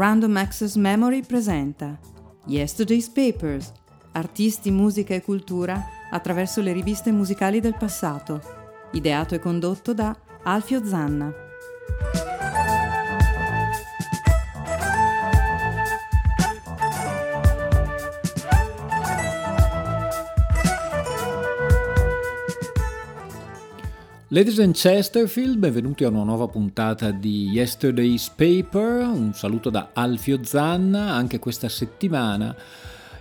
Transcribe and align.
Random 0.00 0.34
Access 0.38 0.76
Memory 0.76 1.26
presenta 1.26 1.98
Yesterday's 2.46 3.10
Papers, 3.10 3.70
artisti, 4.12 4.70
musica 4.70 5.12
e 5.12 5.20
cultura 5.20 5.78
attraverso 6.10 6.62
le 6.62 6.72
riviste 6.72 7.12
musicali 7.12 7.60
del 7.60 7.76
passato, 7.76 8.40
ideato 8.92 9.34
e 9.34 9.38
condotto 9.38 9.92
da 9.92 10.16
Alfio 10.44 10.82
Zanna. 10.86 11.49
Ladies 24.32 24.60
and 24.60 24.74
Chesterfield, 24.74 25.56
benvenuti 25.56 26.04
a 26.04 26.08
una 26.08 26.22
nuova 26.22 26.46
puntata 26.46 27.10
di 27.10 27.48
Yesterday's 27.48 28.28
Paper, 28.28 29.00
un 29.02 29.32
saluto 29.34 29.70
da 29.70 29.90
Alfio 29.92 30.38
Zanna, 30.44 31.14
anche 31.14 31.40
questa 31.40 31.68
settimana 31.68 32.54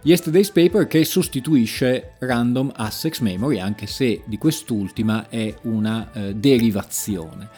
Yesterday's 0.03 0.51
Paper 0.51 0.85
che 0.85 1.03
sostituisce 1.05 2.11
Random 2.19 2.71
Access 2.75 3.21
Memory, 3.21 3.57
anche 3.59 3.87
se 3.87 4.21
di 4.25 4.37
quest'ultima 4.37 5.29
è 5.29 5.51
una 5.63 6.11
eh, 6.13 6.35
derivazione. 6.35 7.49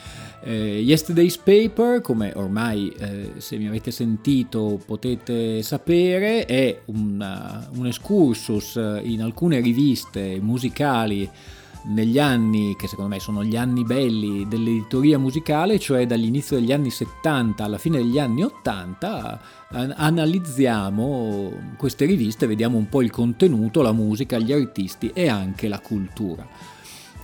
Eh, 0.44 0.80
Yesterday's 0.80 1.38
Paper, 1.38 2.00
come 2.00 2.32
ormai 2.34 2.88
eh, 2.98 3.34
se 3.36 3.58
mi 3.58 3.68
avete 3.68 3.92
sentito 3.92 4.82
potete 4.86 5.62
sapere, 5.62 6.46
è 6.46 6.84
una, 6.86 7.68
un 7.76 7.86
excursus 7.86 8.80
in 9.04 9.22
alcune 9.22 9.60
riviste 9.60 10.40
musicali 10.40 11.30
negli 11.84 12.20
anni 12.20 12.76
che 12.76 12.88
secondo 12.88 13.10
me 13.10 13.20
sono 13.20 13.44
gli 13.44 13.56
anni 13.56 13.84
belli 13.84 14.48
dell'editoria 14.48 15.18
musicale, 15.18 15.80
cioè 15.80 16.06
dall'inizio 16.06 16.60
degli 16.60 16.72
anni 16.72 16.90
70 16.90 17.64
alla 17.64 17.78
fine 17.78 17.98
degli 17.98 18.20
anni 18.20 18.44
80, 18.44 19.42
analizziamo 19.96 21.52
queste 21.78 22.06
riviste, 22.06 22.48
vediamo 22.48 22.78
un 22.78 22.90
po' 22.90 23.02
il 23.02 23.10
contenuto, 23.10 23.82
la 23.82 23.94
musica, 23.94 24.38
gli 24.38 24.52
artisti 24.52 25.12
e 25.14 25.28
anche 25.28 25.68
la 25.68 25.80
cultura. 25.80 26.48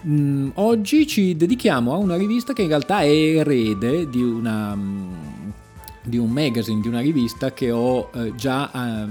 Mm, 0.06 0.50
oggi 0.56 1.08
ci 1.08 1.36
dedichiamo 1.36 1.94
a 1.94 1.98
una 1.98 2.16
rivista 2.16 2.54
che 2.54 2.62
in 2.62 2.68
realtà 2.68 3.02
è 3.02 3.10
erede 3.10 4.08
di 4.10 4.22
una 4.22 4.76
mm, 4.76 5.14
di 6.08 6.18
un 6.18 6.30
magazine, 6.30 6.80
di 6.82 6.88
una 6.88 7.02
rivista 7.02 7.52
che 7.52 7.70
ho 7.72 8.10
eh, 8.14 8.34
già 8.36 8.72
eh, 8.72 9.08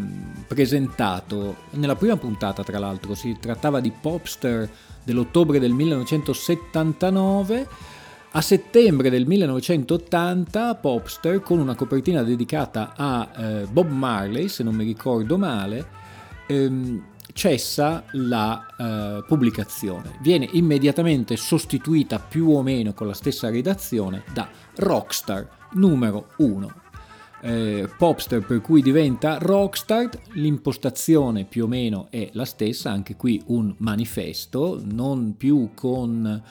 presentato 0.46 1.56
nella 1.72 1.94
prima 1.94 2.16
puntata, 2.16 2.64
tra 2.64 2.78
l'altro. 2.78 3.14
Si 3.14 3.36
trattava 3.38 3.80
di 3.80 3.92
Popster 3.92 4.68
dell'ottobre 5.06 5.60
del 5.60 5.72
1979. 5.72 7.68
A 8.32 8.40
settembre 8.42 9.08
del 9.08 9.24
1980 9.24 10.74
Popster, 10.74 11.40
con 11.40 11.58
una 11.58 11.74
copertina 11.74 12.22
dedicata 12.22 12.92
a 12.94 13.30
eh, 13.34 13.66
Bob 13.70 13.88
Marley, 13.88 14.48
se 14.48 14.62
non 14.62 14.74
mi 14.74 14.84
ricordo 14.84 15.38
male, 15.38 15.86
ehm, 16.46 17.02
cessa 17.32 18.04
la 18.12 18.66
eh, 18.76 19.24
pubblicazione. 19.26 20.18
Viene 20.20 20.48
immediatamente 20.52 21.36
sostituita 21.36 22.18
più 22.18 22.50
o 22.50 22.62
meno 22.62 22.92
con 22.92 23.06
la 23.06 23.14
stessa 23.14 23.48
redazione 23.48 24.24
da 24.34 24.48
Rockstar 24.74 25.48
numero 25.72 26.28
1 26.38 26.84
eh, 27.42 27.88
popstar 27.96 28.44
per 28.44 28.60
cui 28.60 28.82
diventa 28.82 29.38
rockstar, 29.38 30.08
l'impostazione 30.32 31.44
più 31.44 31.64
o 31.64 31.68
meno 31.68 32.08
è 32.10 32.30
la 32.32 32.44
stessa, 32.44 32.90
anche 32.90 33.16
qui 33.16 33.42
un 33.46 33.74
manifesto, 33.78 34.80
non 34.84 35.36
più 35.36 35.70
con 35.74 36.42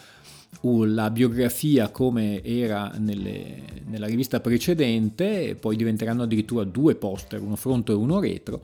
la 0.62 1.12
biografia 1.12 1.90
come 1.90 2.44
era 2.44 2.91
nelle, 2.97 3.62
nella 3.85 4.07
rivista 4.07 4.40
precedente, 4.40 5.56
poi 5.59 5.75
diventeranno 5.75 6.24
addirittura 6.24 6.63
due 6.63 6.95
poster, 6.95 7.41
uno 7.41 7.56
fronte 7.56 7.91
e 7.91 7.95
uno 7.95 8.19
retro, 8.19 8.63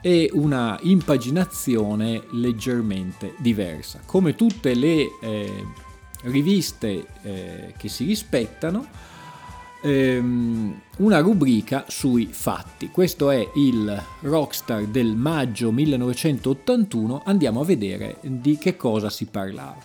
e 0.00 0.30
una 0.32 0.78
impaginazione 0.82 2.22
leggermente 2.32 3.34
diversa. 3.38 4.00
Come 4.06 4.34
tutte 4.34 4.74
le 4.74 5.08
eh, 5.20 5.64
riviste 6.24 7.06
eh, 7.22 7.74
che 7.76 7.88
si 7.88 8.04
rispettano, 8.04 8.86
ehm, 9.82 10.80
una 10.98 11.18
rubrica 11.18 11.84
sui 11.88 12.28
fatti. 12.30 12.88
Questo 12.88 13.30
è 13.30 13.46
il 13.54 14.02
Rockstar 14.20 14.86
del 14.86 15.14
maggio 15.14 15.70
1981, 15.72 17.22
andiamo 17.24 17.60
a 17.60 17.64
vedere 17.64 18.18
di 18.22 18.56
che 18.56 18.76
cosa 18.76 19.10
si 19.10 19.26
parlava. 19.26 19.76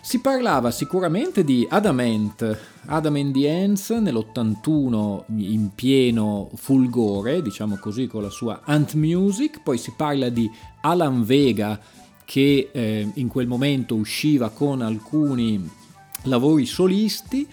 Si 0.00 0.20
parlava 0.20 0.70
sicuramente 0.70 1.44
di 1.44 1.66
Adamant, 1.68 2.60
Adam 2.86 3.14
and 3.16 3.32
the 3.32 3.50
Ants 3.50 3.88
nell'81 3.88 5.22
in 5.36 5.70
pieno 5.74 6.50
fulgore, 6.56 7.40
diciamo 7.40 7.76
così, 7.76 8.06
con 8.06 8.20
la 8.20 8.28
sua 8.28 8.60
Ant 8.64 8.94
Music, 8.94 9.62
poi 9.62 9.78
si 9.78 9.92
parla 9.96 10.28
di 10.28 10.50
Alan 10.82 11.24
Vega 11.24 11.80
che 12.26 12.68
eh, 12.72 13.10
in 13.14 13.28
quel 13.28 13.46
momento 13.46 13.94
usciva 13.94 14.50
con 14.50 14.82
alcuni 14.82 15.66
lavori 16.24 16.66
solisti, 16.66 17.46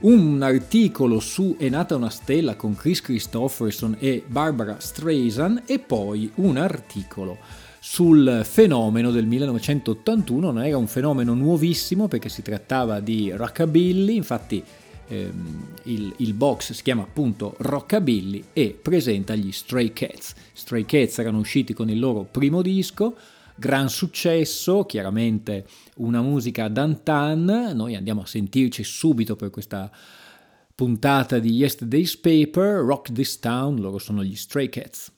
un 0.00 0.40
articolo 0.40 1.20
su 1.20 1.56
È 1.58 1.68
nata 1.68 1.94
una 1.94 2.08
stella 2.08 2.56
con 2.56 2.74
Chris 2.74 3.02
Christopherson 3.02 3.96
e 3.98 4.24
Barbara 4.26 4.80
Streisand 4.80 5.64
e 5.66 5.78
poi 5.78 6.30
un 6.36 6.56
articolo 6.56 7.36
sul 7.80 8.42
fenomeno 8.44 9.10
del 9.10 9.26
1981, 9.26 10.50
non 10.52 10.64
era 10.64 10.76
un 10.76 10.86
fenomeno 10.86 11.34
nuovissimo 11.34 12.08
perché 12.08 12.28
si 12.28 12.42
trattava 12.42 13.00
di 13.00 13.30
rockabilly, 13.30 14.14
infatti 14.16 14.62
ehm, 15.08 15.66
il, 15.84 16.12
il, 16.18 16.34
box 16.34 16.72
si 16.72 16.82
chiama 16.82 17.02
appunto 17.02 17.54
Rockabilly 17.58 18.44
e 18.52 18.78
presenta 18.80 19.34
gli 19.34 19.50
Stray 19.50 19.92
Cats. 19.92 20.34
Stray 20.52 20.84
Cats 20.84 21.18
erano 21.18 21.38
usciti 21.38 21.72
con 21.72 21.88
il 21.88 21.98
loro 21.98 22.26
primo 22.30 22.60
disco, 22.60 23.16
gran 23.60 23.90
successo, 23.90 24.84
chiaramente 24.84 25.66
una 25.96 26.22
musica 26.22 26.66
d'antan, 26.66 27.72
noi 27.74 27.94
andiamo 27.94 28.22
a 28.22 28.26
sentirci 28.26 28.82
subito 28.82 29.36
per 29.36 29.50
questa 29.50 29.92
puntata 30.74 31.38
di 31.38 31.50
Yesterday's 31.50 32.16
Paper, 32.16 32.82
Rock 32.82 33.12
This 33.12 33.38
Town, 33.38 33.78
loro 33.78 33.98
sono 33.98 34.24
gli 34.24 34.34
Stray 34.34 34.70
Cats. 34.70 35.12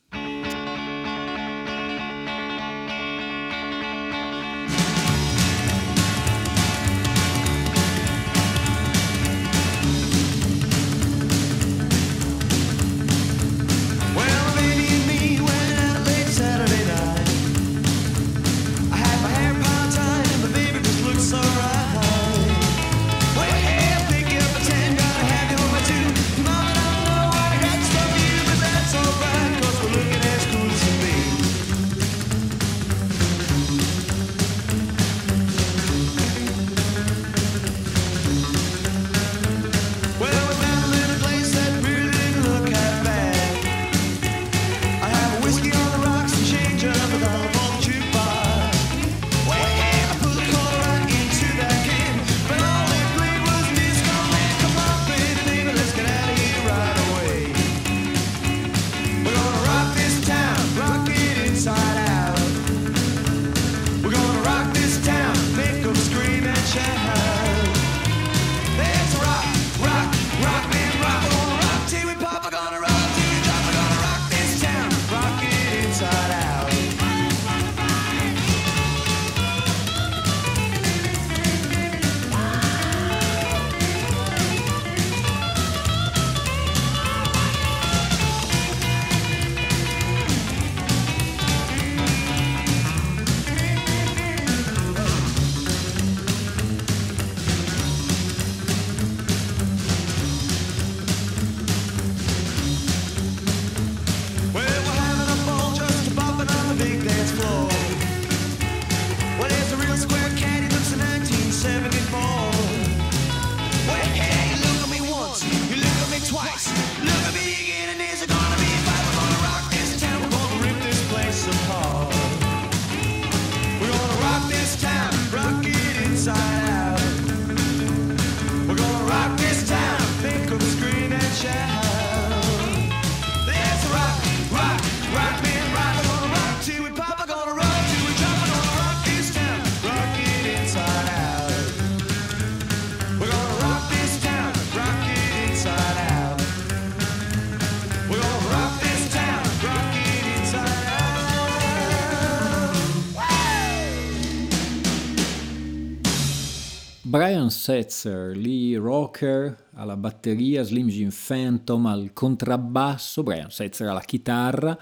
Brian 157.42 157.50
Setzer, 157.50 158.36
Lee 158.36 158.76
Rocker 158.76 159.70
alla 159.74 159.96
batteria, 159.96 160.62
Slim 160.62 160.86
Jim 160.86 161.10
Phantom 161.10 161.86
al 161.86 162.12
contrabbasso, 162.12 163.24
Brian 163.24 163.50
Setzer 163.50 163.88
alla 163.88 164.02
chitarra, 164.02 164.78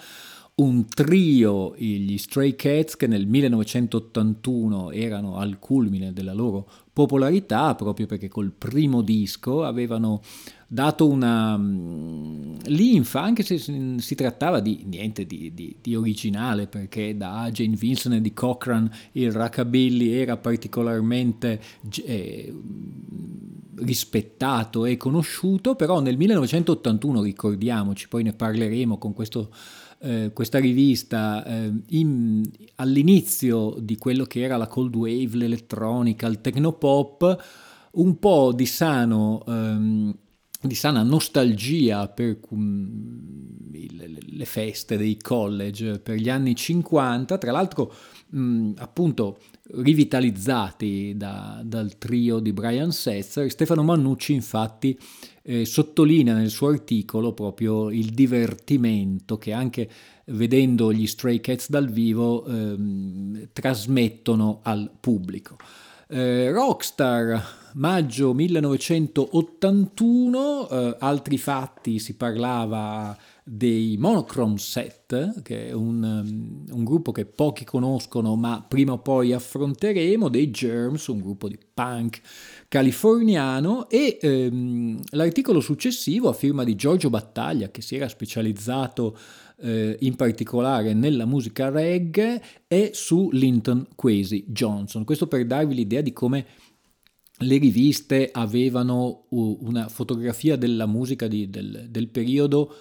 un 0.57 0.85
trio, 0.87 1.75
gli 1.75 2.19
Stray 2.19 2.55
Cats, 2.57 2.97
che 2.97 3.07
nel 3.07 3.27
1981 3.27 4.91
erano 4.91 5.37
al 5.37 5.59
culmine 5.59 6.12
della 6.12 6.35
loro 6.35 6.69
popolarità, 6.93 7.75
proprio 7.75 8.05
perché 8.05 8.29
col 8.29 8.53
primo 8.53 9.01
disco 9.01 9.65
avevano 9.65 10.21
dato 10.72 11.08
una 11.08 11.56
um, 11.56 12.56
linfa, 12.67 13.20
anche 13.20 13.43
se 13.43 13.58
si, 13.58 14.14
trattava 14.14 14.61
di 14.61 14.84
niente 14.87 15.26
di, 15.26 15.52
di, 15.52 15.75
di, 15.81 15.96
originale, 15.96 16.69
perché 16.69 17.17
da 17.17 17.50
Jane 17.50 17.75
Vincent 17.75 18.14
e 18.14 18.20
di 18.20 18.32
Cochran 18.32 18.88
il 19.12 19.32
rockabilly 19.32 20.11
era 20.11 20.37
particolarmente 20.37 21.61
eh, 22.05 22.55
rispettato 23.78 24.84
e 24.84 24.96
conosciuto, 24.96 25.75
però 25.75 25.99
nel 25.99 26.17
1981, 26.17 27.20
ricordiamoci, 27.20 28.06
poi 28.06 28.23
ne 28.23 28.32
parleremo 28.32 28.96
con 28.96 29.12
questo 29.12 29.50
eh, 30.02 30.31
questa 30.32 30.58
rivista 30.61 31.44
eh, 31.44 31.73
in, 31.88 32.49
all'inizio 32.76 33.75
di 33.81 33.96
quello 33.96 34.25
che 34.25 34.40
era 34.40 34.56
la 34.56 34.69
cold 34.69 34.94
wave, 34.94 35.37
l'elettronica, 35.37 36.28
il 36.28 36.40
technopop, 36.40 37.44
un 37.93 38.19
po' 38.20 38.52
di 38.55 38.66
sano 38.66 39.43
ehm, 39.46 40.14
di 40.62 40.75
sana 40.75 41.03
nostalgia 41.03 42.09
per 42.09 42.39
le 44.33 44.45
feste 44.45 44.97
dei 44.97 45.17
college 45.17 45.99
per 46.01 46.17
gli 46.17 46.29
anni 46.29 46.55
50, 46.55 47.39
tra 47.39 47.51
l'altro 47.51 47.93
um, 48.33 48.75
appunto 48.79 49.39
rivitalizzati 49.73 51.15
da, 51.17 51.61
dal 51.65 51.97
trio 51.97 52.41
di 52.41 52.53
Brian 52.53 52.93
Setzer. 52.93 53.51
Stefano 53.51 53.83
Mannucci 53.83 54.35
infatti 54.35 54.99
eh, 55.43 55.65
sottolinea 55.65 56.35
nel 56.35 56.51
suo 56.51 56.69
articolo 56.69 57.33
proprio 57.33 57.91
il 57.91 58.11
divertimento 58.11 59.39
che 59.39 59.53
anche 59.53 59.89
vedendo 60.27 60.93
gli 60.93 61.07
Stray 61.07 61.41
Cats 61.41 61.71
dal 61.71 61.89
vivo 61.89 62.45
ehm, 62.45 63.49
trasmettono 63.53 64.61
al 64.62 64.91
pubblico. 64.99 65.57
Eh, 66.09 66.51
Rockstar 66.51 67.60
maggio 67.75 68.34
1981, 68.34 70.69
eh, 70.69 70.96
altri 70.99 71.38
fatti 71.38 71.99
si 71.99 72.17
parlava 72.17 73.17
dei 73.52 73.96
Monochrome 73.99 74.58
Set, 74.58 75.43
che 75.43 75.69
è 75.69 75.72
un, 75.72 76.02
um, 76.02 76.64
un, 76.70 76.84
gruppo 76.84 77.11
che 77.11 77.26
pochi 77.26 77.64
conoscono 77.64 78.37
ma 78.37 78.64
prima 78.67 78.93
o 78.93 78.99
poi 78.99 79.32
affronteremo, 79.32 80.28
dei 80.28 80.50
Germs, 80.50 81.08
un 81.08 81.20
gruppo 81.20 81.49
di 81.49 81.58
punk 81.75 82.20
californiano 82.69 83.88
e 83.88 84.19
ehm, 84.20 85.02
l'articolo 85.11 85.61
successivo 85.61 86.28
a 86.28 86.32
firma 86.32 86.62
di 86.62 86.76
Giorgio 86.76 87.11
Battaglia 87.11 87.70
che 87.70 87.82
si 87.82 87.96
era 87.96 88.08
specializzato 88.08 89.19
eh, 89.62 89.96
in 90.00 90.16
particolare 90.16 90.94
nella 90.94 91.25
musica 91.25 91.70
reggae 91.70 92.43
è 92.66 92.90
su 92.93 93.31
Linton 93.32 93.87
Kwesi 93.94 94.44
Johnson. 94.46 95.05
Questo 95.05 95.26
per 95.26 95.44
darvi 95.44 95.75
l'idea 95.75 96.00
di 96.00 96.12
come 96.12 96.46
le 97.42 97.58
riviste 97.58 98.31
avevano 98.32 99.26
una 99.31 99.88
fotografia 99.88 100.56
della 100.56 100.87
musica 100.87 101.26
di, 101.26 101.48
del, 101.48 101.87
del, 101.88 102.08
periodo 102.08 102.75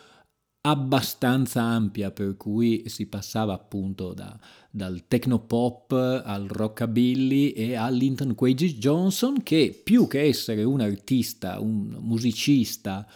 abbastanza 0.61 1.61
ampia, 1.61 2.11
per 2.11 2.35
cui 2.35 2.83
si 2.87 3.07
passava 3.07 3.53
appunto 3.53 4.13
da, 4.13 4.37
dal 4.69 5.05
technopop 5.07 6.23
al 6.25 6.47
rockabilly 6.47 7.49
e 7.51 7.75
a 7.75 7.89
Linton 7.89 8.35
Quages 8.35 8.73
Johnson, 8.73 9.41
che 9.43 9.79
più 9.81 10.07
che 10.07 10.23
essere 10.23 10.63
un 10.63 10.81
artista, 10.81 11.59
un 11.59 11.97
musicista 12.01 13.07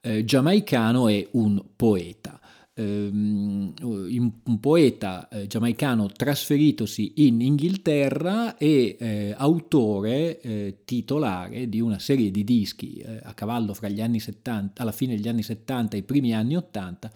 eh, 0.00 0.24
giamaicano, 0.24 1.08
è 1.08 1.28
un 1.32 1.62
poeta 1.76 2.40
un 2.82 4.58
poeta 4.60 5.28
eh, 5.28 5.46
giamaicano 5.46 6.08
trasferitosi 6.08 7.12
in 7.16 7.40
Inghilterra 7.40 8.56
e 8.56 8.96
eh, 8.98 9.34
autore 9.36 10.40
eh, 10.40 10.78
titolare 10.84 11.68
di 11.68 11.80
una 11.80 11.98
serie 11.98 12.30
di 12.30 12.44
dischi 12.44 12.98
eh, 12.98 13.20
a 13.22 13.34
cavallo 13.34 13.74
fra 13.74 13.88
gli 13.88 14.00
anni 14.00 14.20
70, 14.20 14.82
alla 14.82 14.92
fine 14.92 15.16
degli 15.16 15.28
anni 15.28 15.42
70 15.42 15.96
e 15.96 16.00
i 16.00 16.02
primi 16.02 16.34
anni 16.34 16.56
80, 16.56 17.10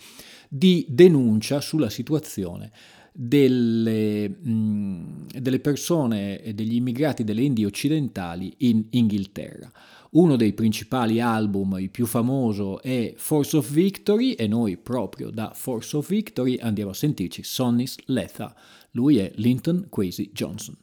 di 0.49 0.87
denuncia 0.89 1.61
sulla 1.61 1.91
situazione 1.91 2.71
delle, 3.13 4.29
mh, 4.29 5.27
delle 5.39 5.61
persone 5.61 6.43
e 6.43 6.55
degli 6.55 6.75
immigrati 6.75 7.25
delle 7.25 7.43
Indie 7.43 7.67
occidentali 7.67 8.55
in 8.59 8.87
Inghilterra. 8.91 9.71
Uno 10.15 10.37
dei 10.37 10.53
principali 10.53 11.21
album, 11.21 11.79
il 11.79 11.89
più 11.89 12.05
famoso, 12.05 12.83
è 12.83 13.15
Force 13.17 13.57
of 13.57 13.71
Victory 13.71 14.33
e 14.33 14.47
noi 14.47 14.77
proprio 14.77 15.31
da 15.31 15.53
Force 15.55 15.97
of 15.97 16.07
Victory 16.07 16.59
andiamo 16.59 16.91
a 16.91 16.95
sentirci 16.95 17.43
Sonny's 17.43 17.97
Letha. 18.07 18.55
Lui 18.91 19.17
è 19.17 19.33
Linton 19.37 19.87
Quasi 19.89 20.31
Johnson. 20.31 20.77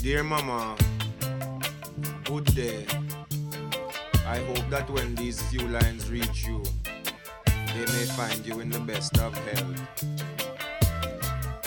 Dear 0.00 0.22
Mama, 0.22 0.76
good 2.26 2.44
day. 2.54 2.86
I 4.24 4.38
hope 4.38 4.70
that 4.70 4.88
when 4.88 5.16
these 5.16 5.42
few 5.50 5.66
lines 5.66 6.08
reach 6.08 6.46
you, 6.46 6.62
they 7.44 7.86
may 7.86 8.06
find 8.14 8.46
you 8.46 8.60
in 8.60 8.70
the 8.70 8.78
best 8.78 9.18
of 9.18 9.34
health. 9.48 9.82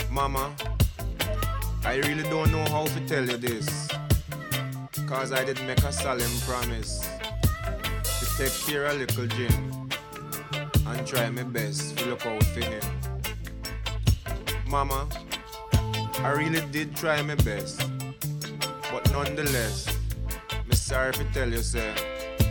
Mama, 0.09 0.55
I 1.83 1.95
really 1.95 2.23
don't 2.23 2.49
know 2.53 2.63
how 2.69 2.85
to 2.85 3.07
tell 3.07 3.25
you 3.25 3.35
this, 3.35 3.89
cause 5.05 5.33
I 5.33 5.43
did 5.43 5.61
make 5.67 5.83
a 5.83 5.91
solemn 5.91 6.39
promise 6.47 7.08
take 8.39 8.53
care 8.67 8.85
of 8.85 8.97
little 8.97 9.27
Jim 9.27 9.89
and 10.87 11.05
try 11.05 11.29
my 11.29 11.43
best 11.43 11.97
to 11.97 12.05
look 12.05 12.25
out 12.25 12.41
for 12.41 12.61
him. 12.61 12.81
Mama, 14.65 15.09
I 16.19 16.29
really 16.37 16.61
did 16.71 16.95
try 16.95 17.21
my 17.21 17.35
best. 17.35 17.81
But 18.93 19.11
nonetheless, 19.11 19.93
me 20.69 20.73
sorry 20.73 21.11
to 21.15 21.25
tell 21.33 21.49
you, 21.49 21.57
sir, 21.57 21.93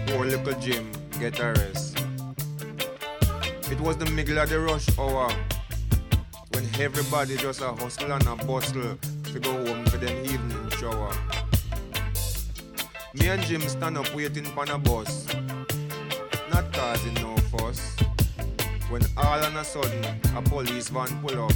poor 0.08 0.26
little 0.26 0.60
Jim 0.60 0.92
get 1.18 1.40
a 1.40 1.54
rest. 1.54 2.04
It 3.72 3.80
was 3.80 3.96
the 3.96 4.10
middle 4.12 4.38
of 4.40 4.50
the 4.50 4.60
rush 4.60 4.86
hour 4.98 5.32
when 6.52 6.68
everybody 6.78 7.38
just 7.38 7.62
a 7.62 7.72
hustle 7.72 8.12
and 8.12 8.26
a 8.26 8.36
bustle 8.44 8.98
to 9.32 9.40
go 9.40 9.52
home 9.64 9.86
for 9.86 9.96
them 9.96 10.22
evening 10.26 10.68
shower. 10.72 11.14
Me 13.14 13.28
and 13.28 13.42
Jim 13.44 13.62
stand 13.62 13.96
up 13.96 14.14
waiting 14.14 14.44
for 14.44 14.70
a 14.70 14.76
bus, 14.76 15.26
causing 16.88 17.14
no 17.14 17.36
fuss. 17.52 17.96
When 18.88 19.02
all 19.18 19.44
on 19.44 19.56
a 19.58 19.62
sudden 19.62 20.02
a 20.34 20.40
police 20.40 20.88
van 20.88 21.20
pull 21.20 21.38
up, 21.44 21.52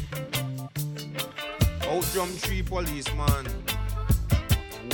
out 1.88 2.04
jump 2.12 2.32
three 2.44 2.62
policemen 2.62 3.46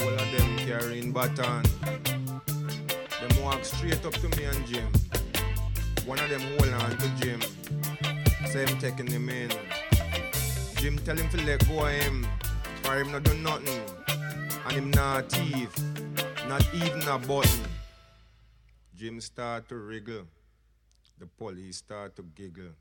all 0.00 0.14
of 0.23 0.28
them 0.35 0.50
carrying 0.59 1.11
baton. 1.11 1.64
Them 3.21 3.33
walk 3.42 3.64
straight 3.64 4.04
up 4.07 4.12
to 4.12 4.28
me 4.37 4.45
and 4.45 4.64
Jim. 4.64 4.88
One 6.07 6.21
of 6.21 6.30
them 6.30 6.42
hold 6.57 6.73
on 6.83 6.97
to 6.99 7.09
Jim. 7.21 7.40
Same 8.47 8.78
taking 8.78 9.09
him 9.09 9.28
in. 9.28 9.50
Jim 10.76 10.99
tell 11.00 11.16
him 11.16 11.28
to 11.30 11.38
let 11.47 11.66
go 11.66 11.85
of 11.85 11.90
him, 11.90 12.26
for 12.83 12.97
him 12.97 13.11
not 13.11 13.25
do 13.25 13.35
nothing, 13.38 13.83
and 14.66 14.73
him 14.73 14.90
not 14.92 15.28
thief, 15.33 15.73
not 16.47 16.62
even 16.75 17.02
a 17.09 17.18
button. 17.18 17.68
Jim 18.99 19.21
start 19.21 19.69
to 19.69 19.76
wriggle, 19.76 20.26
the 21.21 21.26
police 21.26 21.76
start 21.76 22.17
to 22.17 22.25
giggle. 22.35 22.75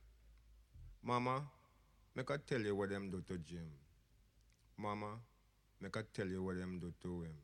Mama, 1.03 1.43
make 2.15 2.31
I 2.31 2.37
tell 2.37 2.59
you 2.59 2.75
what 2.75 2.89
them 2.89 3.11
do 3.11 3.21
to 3.27 3.37
Jim. 3.37 3.69
Mama, 4.79 5.11
make 5.79 5.95
I 5.95 6.01
tell 6.11 6.25
you 6.25 6.41
what 6.41 6.57
them 6.57 6.79
do 6.79 6.91
to 7.03 7.21
him. 7.21 7.35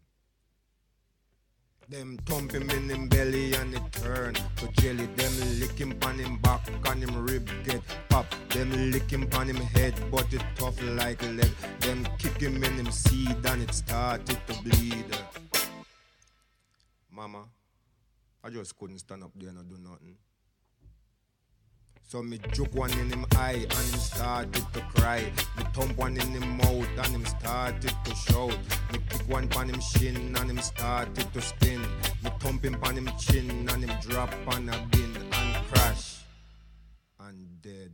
Them 1.87 2.17
thump 2.25 2.51
him 2.51 2.67
in 2.71 2.89
him 2.89 3.09
belly 3.09 3.53
and 3.53 3.75
it 3.75 3.91
turn 3.91 4.33
to 4.33 4.67
jelly. 4.81 5.05
Them 5.17 5.59
lick 5.59 5.77
him 5.77 5.93
on 6.01 6.17
him 6.17 6.39
back 6.39 6.67
and 6.87 7.03
him 7.03 7.25
rib 7.27 7.47
get 7.63 7.81
pop. 8.09 8.25
Them 8.49 8.91
lick 8.91 9.11
him 9.11 9.29
on 9.35 9.49
him 9.49 9.57
head, 9.57 9.93
but 10.09 10.33
it 10.33 10.41
tough 10.55 10.81
like 10.95 11.21
lead. 11.21 11.53
Them 11.81 12.07
kick 12.17 12.41
him 12.41 12.63
in 12.63 12.73
him 12.73 12.91
seed 12.91 13.37
and 13.45 13.61
it 13.61 13.71
started 13.75 14.39
to 14.47 14.63
bleed. 14.63 15.05
Mama, 17.11 17.45
I 18.45 18.49
just 18.49 18.77
couldn't 18.77 18.99
stand 18.99 19.23
up 19.23 19.31
there 19.35 19.49
and 19.49 19.69
do 19.69 19.77
nothing. 19.77 20.17
So 22.01 22.21
me 22.21 22.39
juke 22.51 22.75
one 22.75 22.91
in 22.99 23.09
him 23.09 23.25
eye 23.37 23.53
and 23.53 23.71
him 23.71 23.99
started 23.99 24.65
to 24.73 24.81
cry. 24.93 25.31
Me 25.57 25.63
thump 25.73 25.97
one 25.97 26.17
in 26.17 26.27
him 26.27 26.57
mouth 26.57 26.87
and 26.97 27.07
him 27.07 27.25
started 27.25 27.93
to 28.03 28.15
shout. 28.15 28.57
Me 28.91 28.99
kick 29.09 29.21
one 29.29 29.47
pan 29.47 29.69
him 29.69 29.79
shin 29.79 30.35
and 30.35 30.49
him 30.49 30.59
started 30.59 31.33
to 31.33 31.41
spin. 31.41 31.81
Me 32.21 32.29
thump 32.39 32.65
him 32.65 32.79
pan 32.81 32.97
him 32.97 33.09
chin 33.17 33.49
and 33.69 33.83
him 33.85 33.97
drop 34.01 34.33
on 34.47 34.67
a 34.67 34.77
bin 34.91 35.15
and 35.31 35.65
crash 35.67 36.17
and 37.21 37.61
dead. 37.61 37.91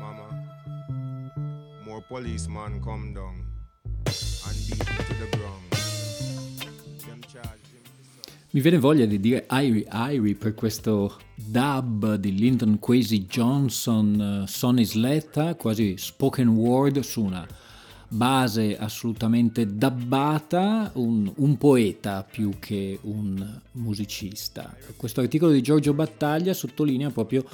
Mama, 0.00 0.28
more 1.86 2.02
policeman 2.02 2.82
come 2.82 3.14
down 3.14 3.46
and 4.06 4.56
beat 4.66 4.78
me 4.80 5.04
to 5.04 5.14
the 5.14 5.36
ground. 5.36 5.70
Them 7.06 7.20
charge. 7.32 7.63
Mi 8.54 8.60
viene 8.60 8.78
voglia 8.78 9.04
di 9.04 9.18
dire 9.18 9.46
Irie 9.50 9.84
Irie 9.90 10.36
per 10.36 10.54
questo 10.54 11.18
dub 11.34 12.14
di 12.14 12.36
Lyndon 12.36 12.78
Kwesi 12.78 13.26
Johnson, 13.26 14.42
uh, 14.44 14.46
Sonny 14.46 14.84
Sletta, 14.84 15.56
quasi 15.56 15.96
spoken 15.98 16.46
word 16.50 17.00
su 17.00 17.24
una 17.24 17.44
base 18.06 18.78
assolutamente 18.78 19.74
dabbata, 19.74 20.92
un, 20.94 21.32
un, 21.34 21.58
poeta 21.58 22.22
più 22.22 22.52
che 22.60 22.96
un 23.02 23.44
musicista. 23.72 24.72
Questo 24.96 25.20
articolo 25.20 25.50
di 25.50 25.60
Giorgio 25.60 25.92
Battaglia 25.92 26.54
sottolinea 26.54 27.10
proprio 27.10 27.44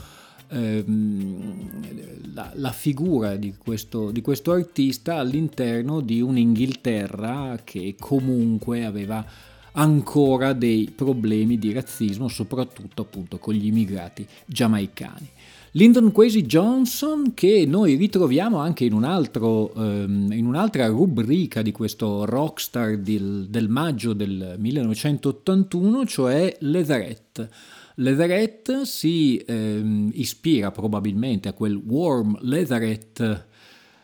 ehm, 0.48 2.34
la, 2.34 2.52
la, 2.56 2.72
figura 2.72 3.36
di 3.36 3.54
questo, 3.56 4.10
di 4.10 4.20
questo 4.20 4.52
artista 4.52 5.16
all'interno 5.16 6.02
di 6.02 6.20
un'Inghilterra 6.20 7.58
che 7.64 7.94
comunque 7.98 8.84
aveva 8.84 9.24
ancora 9.72 10.52
dei 10.52 10.90
problemi 10.94 11.58
di 11.58 11.72
razzismo, 11.72 12.28
soprattutto 12.28 13.02
appunto 13.02 13.38
con 13.38 13.54
gli 13.54 13.66
immigrati 13.66 14.26
giamaicani. 14.46 15.28
Lyndon 15.74 16.10
Kwesi 16.10 16.42
Johnson 16.42 17.32
che 17.32 17.64
noi 17.64 17.94
ritroviamo 17.94 18.58
anche 18.58 18.84
in, 18.84 18.92
un 18.92 19.04
altro, 19.04 19.70
um, 19.76 20.32
in 20.32 20.44
un'altra 20.44 20.88
rubrica 20.88 21.62
di 21.62 21.70
questo 21.70 22.24
rockstar 22.24 22.98
del, 22.98 23.46
del 23.48 23.68
maggio 23.68 24.12
del 24.12 24.56
1981, 24.58 26.06
cioè 26.06 26.56
Leatherette. 26.58 27.48
Leatherette 27.94 28.84
si 28.84 29.44
um, 29.46 30.10
ispira 30.12 30.72
probabilmente 30.72 31.48
a 31.48 31.52
quel 31.52 31.76
warm 31.76 32.36
Leatherette 32.40 33.46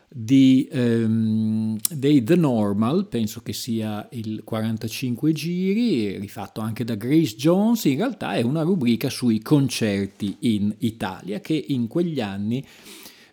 di, 0.08 0.68
ehm, 0.70 1.78
dei 1.90 2.22
The 2.22 2.36
Normal, 2.36 3.06
penso 3.08 3.40
che 3.40 3.52
sia 3.52 4.08
il 4.12 4.42
45 4.44 5.32
giri, 5.32 6.18
rifatto 6.18 6.60
anche 6.60 6.84
da 6.84 6.94
Grace 6.94 7.34
Jones, 7.36 7.84
in 7.84 7.96
realtà 7.96 8.34
è 8.34 8.42
una 8.42 8.62
rubrica 8.62 9.10
sui 9.10 9.40
concerti 9.40 10.36
in 10.40 10.74
Italia 10.78 11.40
che 11.40 11.64
in 11.68 11.86
quegli 11.88 12.20
anni 12.20 12.64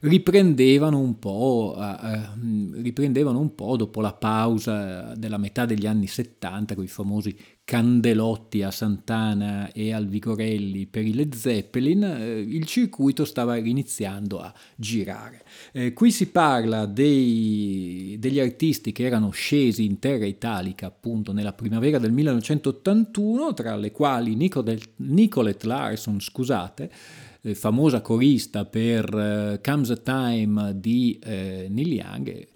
riprendevano 0.03 0.99
un 0.99 1.17
po', 1.17 1.75
uh, 1.77 2.81
riprendevano 2.81 3.39
un 3.39 3.55
po' 3.55 3.77
dopo 3.77 4.01
la 4.01 4.13
pausa 4.13 5.13
della 5.15 5.37
metà 5.37 5.65
degli 5.65 5.85
anni 5.85 6.07
70 6.07 6.75
con 6.75 6.83
i 6.83 6.87
famosi 6.87 7.35
Candelotti 7.65 8.61
a 8.61 8.71
Sant'Ana 8.71 9.71
e 9.71 9.93
al 9.93 10.07
Vigorelli 10.07 10.85
per 10.85 11.05
i 11.05 11.13
Led 11.13 11.33
Zeppelin, 11.33 12.03
eh, 12.03 12.39
il 12.39 12.65
circuito 12.65 13.23
stava 13.23 13.55
iniziando 13.55 14.41
a 14.41 14.53
girare. 14.75 15.45
Eh, 15.71 15.93
qui 15.93 16.11
si 16.11 16.27
parla 16.27 16.85
dei, 16.85 18.17
degli 18.19 18.41
artisti 18.41 18.91
che 18.91 19.05
erano 19.05 19.29
scesi 19.29 19.85
in 19.85 19.99
terra 19.99 20.25
italica 20.25 20.87
appunto 20.87 21.31
nella 21.31 21.53
primavera 21.53 21.99
del 21.99 22.11
1981, 22.11 23.53
tra 23.53 23.77
le 23.77 23.91
quali 23.93 24.35
Nicolette 24.35 25.65
Larson, 25.65 26.19
scusate, 26.19 26.83
eh, 26.83 27.32
famosa 27.53 28.01
corista 28.01 28.65
per 28.65 29.13
eh, 29.13 29.61
Comes 29.61 29.89
a 29.89 29.97
Time 29.97 30.79
di 30.79 31.19
eh, 31.21 31.67
Neil 31.69 31.93
Young, 31.93 32.47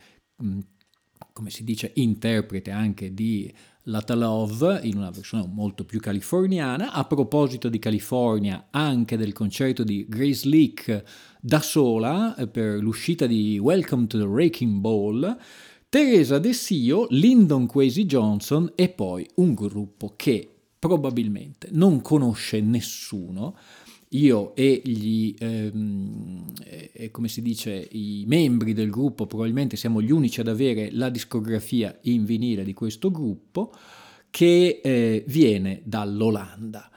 mm, 0.41 0.59
come 1.33 1.49
si 1.49 1.63
dice 1.63 1.91
interprete 1.95 2.71
anche 2.71 3.13
di 3.13 3.53
Lata 3.83 4.15
Love 4.15 4.81
in 4.83 4.97
una 4.97 5.11
versione 5.11 5.45
molto 5.47 5.83
più 5.83 5.99
californiana. 5.99 6.91
A 6.93 7.03
proposito 7.05 7.69
di 7.69 7.79
California, 7.79 8.67
anche 8.71 9.17
del 9.17 9.33
concerto 9.33 9.83
di 9.83 10.05
Grace 10.07 10.47
Leak 10.47 11.03
da 11.41 11.61
sola 11.61 12.35
eh, 12.35 12.47
per 12.47 12.81
l'uscita 12.81 13.27
di 13.27 13.59
Welcome 13.59 14.07
to 14.07 14.17
the 14.17 14.27
Raking 14.27 14.79
Ball. 14.79 15.37
Teresa 15.89 16.37
De 16.39 16.51
Sio, 16.51 17.07
Lyndon 17.09 17.65
Kwesi 17.65 18.05
Johnson 18.05 18.71
e 18.75 18.89
poi 18.89 19.25
un 19.35 19.53
gruppo 19.53 20.13
che 20.17 20.49
probabilmente 20.77 21.69
non 21.71 22.01
conosce 22.01 22.61
nessuno, 22.61 23.57
io 24.11 24.55
e 24.55 24.81
gli, 24.85 25.35
ehm, 25.37 26.45
eh, 26.63 27.11
come 27.11 27.27
si 27.27 27.41
dice, 27.41 27.87
i 27.91 28.23
membri 28.25 28.73
del 28.73 28.89
gruppo 28.89 29.27
probabilmente 29.27 29.75
siamo 29.75 30.01
gli 30.01 30.11
unici 30.11 30.39
ad 30.39 30.47
avere 30.47 30.89
la 30.91 31.09
discografia 31.09 31.97
in 32.03 32.23
vinile 32.23 32.63
di 32.63 32.73
questo 32.73 33.11
gruppo 33.11 33.73
che 34.29 34.79
eh, 34.81 35.25
viene 35.27 35.81
dall'Olanda. 35.83 36.89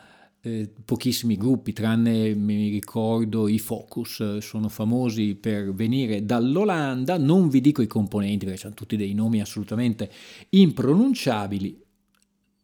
Eh, 0.42 0.72
pochissimi 0.84 1.36
gruppi, 1.36 1.72
tranne 1.72 2.34
mi 2.34 2.70
ricordo 2.70 3.48
i 3.48 3.58
Focus, 3.58 4.20
eh, 4.20 4.40
sono 4.40 4.68
famosi 4.68 5.34
per 5.34 5.74
venire 5.74 6.24
dall'Olanda. 6.24 7.18
Non 7.18 7.48
vi 7.48 7.60
dico 7.60 7.82
i 7.82 7.88
componenti 7.88 8.46
perché 8.46 8.66
hanno 8.66 8.76
tutti 8.76 8.96
dei 8.96 9.14
nomi 9.14 9.40
assolutamente 9.40 10.08
impronunciabili. 10.50 11.82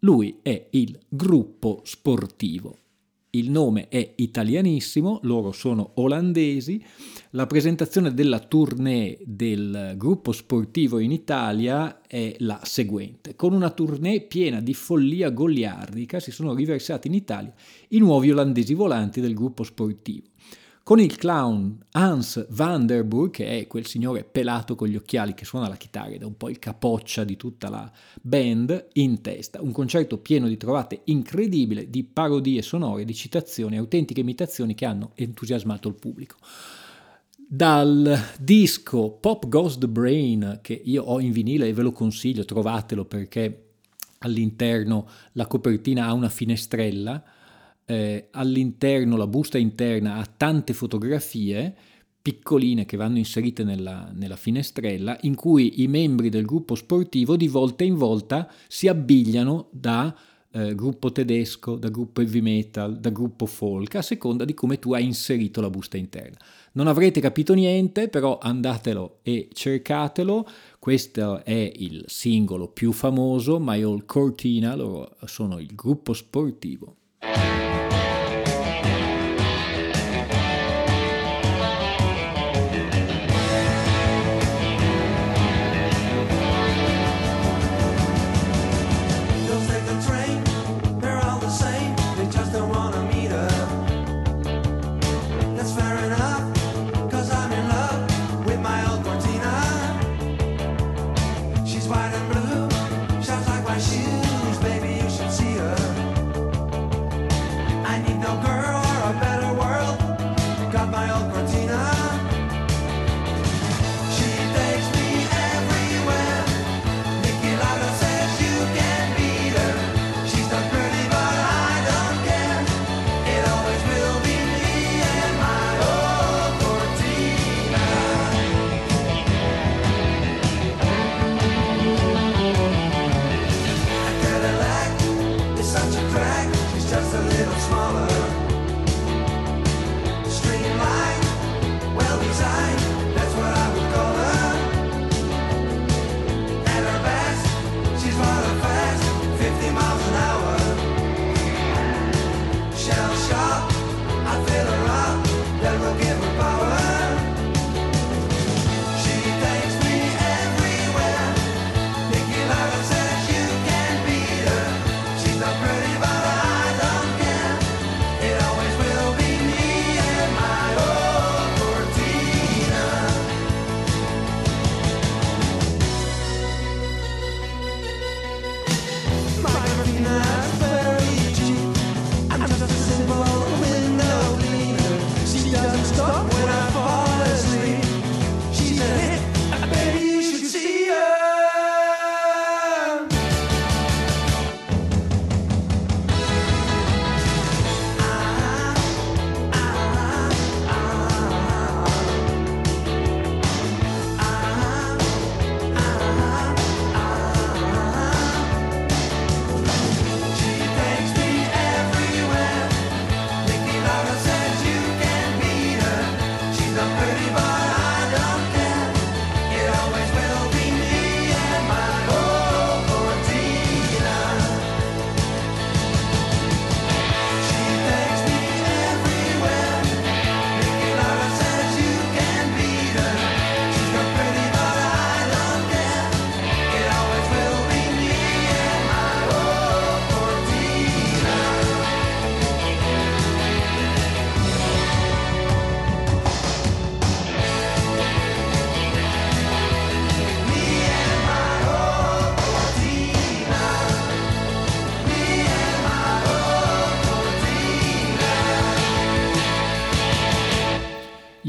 Lui 0.01 0.39
è 0.43 0.69
il 0.71 0.97
gruppo 1.09 1.81
sportivo 1.85 2.79
il 3.37 3.51
nome 3.51 3.89
è 3.89 4.13
italianissimo, 4.17 5.21
loro 5.23 5.53
sono 5.53 5.93
olandesi. 5.95 6.83
La 7.31 7.47
presentazione 7.47 8.15
della 8.15 8.39
tournée 8.39 9.19
del 9.25 9.95
gruppo 9.97 10.33
sportivo 10.33 10.99
in 10.99 11.13
Italia 11.13 12.01
è 12.07 12.35
la 12.39 12.61
seguente. 12.63 13.37
Con 13.37 13.53
una 13.53 13.71
tournée 13.71 14.23
piena 14.23 14.61
di 14.61 14.75
follia 14.75 15.31
goliardica 15.31 16.19
si 16.21 16.31
sono 16.31 16.55
riversati 16.55 17.09
in 17.09 17.15
Italia 17.15 17.53
i 17.89 17.99
nuovi 17.99 18.31
olandesi 18.31 18.75
volanti 18.75 19.21
del 19.21 19.35
gruppo 19.35 19.63
sportivo 19.63 20.29
con 20.87 21.01
il 21.01 21.17
clown 21.17 21.85
Hans 21.91 22.47
van 22.51 22.87
der 22.87 23.03
Burg, 23.03 23.33
che 23.33 23.59
è 23.59 23.67
quel 23.67 23.87
signore 23.87 24.23
pelato 24.23 24.77
con 24.77 24.87
gli 24.87 24.95
occhiali 24.95 25.35
che 25.35 25.45
suona 25.45 25.67
la 25.67 25.75
chitarra 25.75 26.11
ed 26.11 26.23
è 26.23 26.25
un 26.25 26.37
po' 26.37 26.49
il 26.49 26.61
capoccia 26.61 27.25
di 27.25 27.37
tutta 27.37 27.69
la 27.69 27.91
band, 28.23 28.91
in 28.93 29.21
testa. 29.21 29.61
Un 29.61 29.73
concerto 29.73 30.19
pieno 30.19 30.47
di 30.47 30.57
trovate 30.57 31.01
incredibili, 31.07 31.91
di 31.91 32.05
parodie 32.05 32.63
sonore, 32.63 33.05
di 33.05 33.15
citazioni, 33.15 33.77
autentiche 33.77 34.21
imitazioni 34.21 34.77
che 34.77 34.85
hanno 34.85 35.11
entusiasmato 35.17 35.89
il 35.89 35.95
pubblico. 35.95 36.37
Dal 37.35 38.17
disco 38.39 39.11
Pop 39.11 39.49
Goes 39.49 39.79
the 39.79 39.89
Brain, 39.89 40.61
che 40.63 40.81
io 40.85 41.03
ho 41.03 41.19
in 41.19 41.33
vinile 41.33 41.67
e 41.67 41.73
ve 41.73 41.83
lo 41.83 41.91
consiglio, 41.91 42.45
trovatelo 42.45 43.05
perché 43.07 43.71
all'interno 44.19 45.09
la 45.33 45.49
copertina 45.49 46.07
ha 46.07 46.13
una 46.13 46.29
finestrella, 46.29 47.25
eh, 47.87 48.29
all'interno, 48.33 49.17
la 49.17 49.27
busta 49.27 49.59
interna 49.59 50.17
ha 50.17 50.27
tante 50.27 50.75
fotografie 50.75 51.75
piccoline 52.21 52.85
che 52.85 52.97
vanno 52.97 53.19
inserite 53.19 53.63
nella, 53.63 54.11
nella, 54.13 54.35
finestrella 54.35 55.17
in 55.23 55.37
cui 55.37 55.81
i 55.83 55.87
membri 55.87 56.29
del 56.29 56.45
gruppo 56.45 56.75
sportivo 56.75 57.37
di 57.37 57.47
volta 57.47 57.85
in 57.85 57.95
volta 57.95 58.51
si 58.67 58.89
abbigliano 58.89 59.69
da 59.71 60.13
eh, 60.51 60.75
gruppo 60.75 61.13
tedesco, 61.13 61.77
da 61.77 61.89
gruppo 61.89 62.23
heavy 62.23 62.41
metal, 62.41 62.99
da 62.99 63.11
gruppo 63.11 63.47
folk, 63.47 63.95
a 63.95 64.03
seconda 64.03 64.45
di 64.45 64.55
come 64.55 64.81
tu 64.81 64.93
hai 64.93 65.05
inserito 65.05 65.61
la 65.61 65.71
busta 65.71 65.97
interna. 65.97 66.39
Non 66.73 66.89
avrete 66.89 67.21
capito 67.21 67.55
niente, 67.55 68.09
però 68.09 68.39
andatelo 68.39 69.19
e 69.23 69.49
cercatelo. 69.53 70.49
Questo 70.81 71.45
è 71.45 71.73
il 71.77 72.05
singolo 72.09 72.67
più 72.67 72.91
famoso, 72.91 73.61
My 73.61 73.85
Old 73.85 74.05
Cortina, 74.05 74.75
loro 74.75 75.17
sono 75.27 75.61
il 75.61 75.75
gruppo 75.77 76.13
sportivo. 76.13 76.97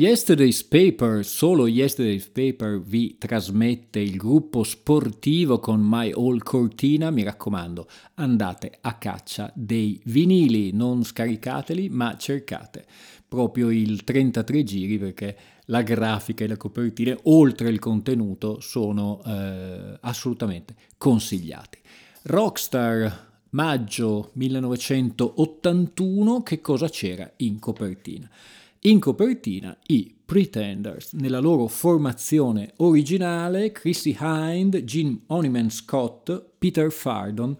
Yesterday's 0.07 0.63
Paper, 0.63 1.25
solo 1.25 1.67
Yesterday's 1.67 2.27
Paper 2.27 2.79
vi 2.79 3.17
trasmette 3.17 3.99
il 3.99 4.15
gruppo 4.15 4.63
sportivo 4.63 5.59
con 5.59 5.81
My 5.83 6.13
All 6.13 6.37
Cortina, 6.37 7.11
mi 7.11 7.23
raccomando, 7.23 7.89
andate 8.13 8.77
a 8.79 8.93
caccia 8.93 9.51
dei 9.53 9.99
vinili, 10.05 10.71
non 10.71 11.03
scaricateli, 11.03 11.89
ma 11.89 12.15
cercate 12.15 12.85
proprio 13.27 13.69
il 13.69 14.05
33 14.05 14.63
giri 14.63 14.97
perché 14.97 15.37
la 15.65 15.81
grafica 15.81 16.45
e 16.45 16.47
le 16.47 16.55
copertine, 16.55 17.19
oltre 17.23 17.67
il 17.67 17.79
contenuto, 17.79 18.61
sono 18.61 19.21
eh, 19.25 19.97
assolutamente 19.99 20.73
consigliati. 20.97 21.79
Rockstar 22.21 23.25
maggio 23.49 24.31
1981, 24.35 26.43
che 26.43 26.61
cosa 26.61 26.87
c'era 26.87 27.29
in 27.35 27.59
copertina? 27.59 28.31
In 28.81 28.99
copertina 28.99 29.75
i 29.87 30.13
Pretenders, 30.23 31.13
nella 31.13 31.39
loro 31.39 31.67
formazione 31.67 32.73
originale, 32.77 33.71
Chrissy 33.71 34.15
Hind, 34.19 34.77
Jim 34.83 35.21
Oniman 35.27 35.69
Scott, 35.69 36.51
Peter 36.57 36.91
Fardon 36.91 37.57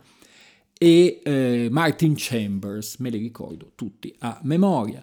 e 0.77 1.21
eh, 1.23 1.69
Martin 1.71 2.13
Chambers, 2.15 2.97
me 2.97 3.09
li 3.09 3.17
ricordo 3.17 3.71
tutti 3.73 4.13
a 4.19 4.39
memoria. 4.43 5.01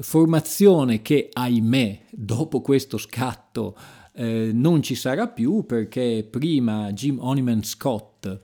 Formazione 0.00 1.02
che, 1.02 1.28
ahimè, 1.32 2.02
dopo 2.10 2.60
questo 2.60 2.96
scatto 2.96 3.76
eh, 4.14 4.50
non 4.54 4.82
ci 4.82 4.94
sarà 4.94 5.28
più 5.28 5.66
perché 5.66 6.26
prima 6.28 6.92
Jim 6.92 7.18
Oniman 7.20 7.64
Scott, 7.64 8.40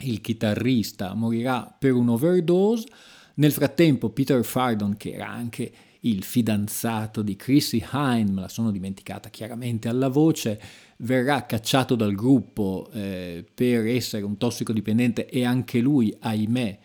il 0.00 0.20
chitarrista, 0.20 1.12
morirà 1.14 1.74
per 1.78 1.92
un'overdose. 1.92 2.86
Nel 3.34 3.52
frattempo 3.52 4.10
Peter 4.10 4.42
Fardon, 4.44 4.96
che 4.96 5.12
era 5.12 5.28
anche 5.28 5.70
il 6.00 6.22
fidanzato 6.22 7.22
di 7.22 7.36
Chrissy 7.36 7.84
Hine, 7.92 8.30
me 8.30 8.42
la 8.42 8.48
sono 8.48 8.70
dimenticata 8.70 9.28
chiaramente 9.28 9.88
alla 9.88 10.08
voce, 10.08 10.60
verrà 10.98 11.46
cacciato 11.46 11.94
dal 11.94 12.14
gruppo 12.14 12.88
eh, 12.92 13.44
per 13.52 13.86
essere 13.86 14.24
un 14.24 14.36
tossicodipendente 14.36 15.26
e 15.26 15.44
anche 15.44 15.80
lui, 15.80 16.14
ahimè, 16.18 16.78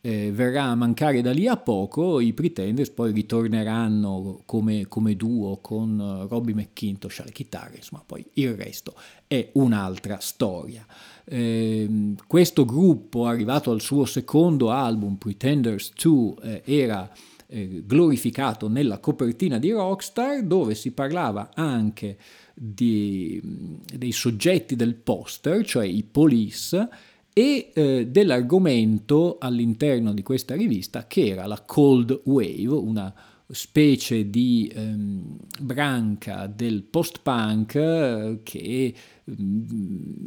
eh, 0.00 0.30
verrà 0.32 0.64
a 0.64 0.74
mancare 0.74 1.20
da 1.20 1.32
lì 1.32 1.46
a 1.48 1.56
poco, 1.56 2.20
i 2.20 2.32
Pretenders 2.32 2.90
poi 2.90 3.12
ritorneranno 3.12 4.42
come, 4.46 4.86
come 4.86 5.16
duo 5.16 5.58
con 5.58 5.98
uh, 5.98 6.28
Robbie 6.28 6.54
McKintosh 6.54 7.20
alle 7.20 7.32
chitarre, 7.32 7.76
insomma 7.76 8.02
poi 8.06 8.24
il 8.34 8.54
resto 8.54 8.94
è 9.26 9.50
un'altra 9.54 10.18
storia. 10.20 10.86
Eh, 11.24 12.14
questo 12.26 12.64
gruppo, 12.64 13.26
arrivato 13.26 13.70
al 13.70 13.80
suo 13.80 14.04
secondo 14.04 14.70
album, 14.70 15.16
Pretenders 15.16 15.92
2, 16.00 16.34
eh, 16.42 16.62
era 16.64 17.10
eh, 17.48 17.82
glorificato 17.84 18.68
nella 18.68 18.98
copertina 18.98 19.58
di 19.58 19.70
Rockstar 19.70 20.42
dove 20.42 20.74
si 20.74 20.92
parlava 20.92 21.50
anche 21.54 22.16
di, 22.54 23.40
dei 23.94 24.12
soggetti 24.12 24.76
del 24.76 24.94
poster, 24.94 25.64
cioè 25.64 25.86
i 25.86 26.02
police, 26.02 26.88
e 27.32 27.70
eh, 27.72 28.06
dell'argomento 28.08 29.38
all'interno 29.38 30.12
di 30.12 30.22
questa 30.22 30.54
rivista 30.54 31.06
che 31.06 31.28
era 31.28 31.46
la 31.46 31.62
Cold 31.64 32.22
Wave, 32.24 32.66
una 32.66 33.14
specie 33.50 34.28
di 34.28 34.70
ehm, 34.74 35.38
branca 35.60 36.46
del 36.46 36.82
post-punk 36.82 37.74
eh, 37.76 38.40
che 38.42 38.94
mm, 39.30 39.64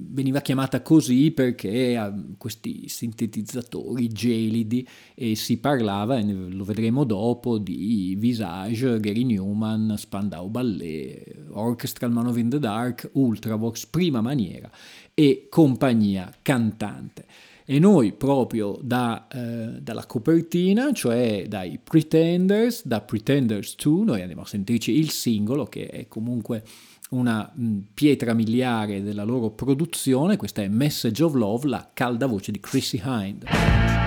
veniva 0.10 0.42
chiamata 0.42 0.82
così 0.82 1.30
perché 1.30 1.96
ha 1.98 2.12
questi 2.38 2.90
sintetizzatori 2.90 4.08
gelidi 4.08 4.88
e 5.14 5.36
si 5.36 5.58
parlava, 5.58 6.18
e 6.18 6.24
lo 6.24 6.64
vedremo 6.64 7.04
dopo, 7.04 7.60
di 7.60 8.16
Visage, 8.18 9.00
Gary 9.00 9.24
Newman, 9.24 9.94
Spandau 9.98 10.50
Ballet, 10.50 11.46
Orchestral 11.52 12.12
Man 12.12 12.26
of 12.26 12.38
in 12.38 12.50
the 12.50 12.60
Dark, 12.60 13.08
Ultravox, 13.14 13.86
Prima 13.86 14.22
Maniera 14.22 14.70
e 15.14 15.46
compagnia 15.48 16.34
cantante. 16.42 17.26
E 17.72 17.80
noi 17.80 18.12
proprio 18.12 18.78
da, 18.82 19.30
eh, 19.30 19.80
dalla 19.82 20.06
copertina, 20.06 20.92
cioè 20.92 21.46
dai 21.48 21.80
Pretenders, 21.82 22.86
da 22.86 23.00
Pretenders 23.00 23.78
2, 23.82 24.04
noi 24.04 24.20
andiamo 24.20 24.42
a 24.42 24.46
sentirci 24.46 24.92
il 24.92 25.10
singolo 25.10 25.64
che 25.68 25.88
è 25.88 26.10
comunque 26.10 26.66
una 27.12 27.50
mh, 27.56 27.78
pietra 27.94 28.34
miliare 28.34 29.02
della 29.02 29.24
loro 29.24 29.52
produzione, 29.52 30.36
questa 30.36 30.62
è 30.62 30.68
Message 30.68 31.24
of 31.24 31.34
Love, 31.34 31.70
la 31.70 31.90
calda 31.94 32.26
voce 32.26 32.52
di 32.52 32.60
Chrissy 32.60 33.02
Hind. 33.06 34.01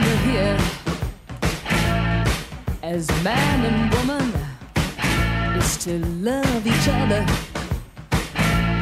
Here 0.00 0.58
as 2.82 3.08
man 3.22 3.64
and 3.64 3.94
woman 3.94 4.32
is 5.58 5.76
to 5.78 5.98
love 5.98 6.66
each 6.66 6.88
other, 6.88 7.26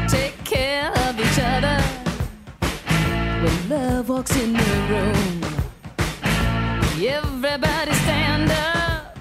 take 0.08 0.36
care 0.44 0.90
of 1.06 1.18
each 1.18 1.38
other. 1.38 1.82
When 3.42 3.68
love 3.68 4.08
walks 4.08 4.36
in 4.36 4.52
the 4.52 4.74
room, 4.90 5.42
everybody 7.02 7.92
stand 7.92 8.50
up. 8.50 9.18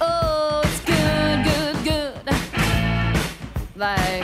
Oh, 0.00 0.62
it's 0.64 0.80
good, 0.80 1.44
good, 1.44 1.84
good. 1.84 2.36
Like 3.76 4.23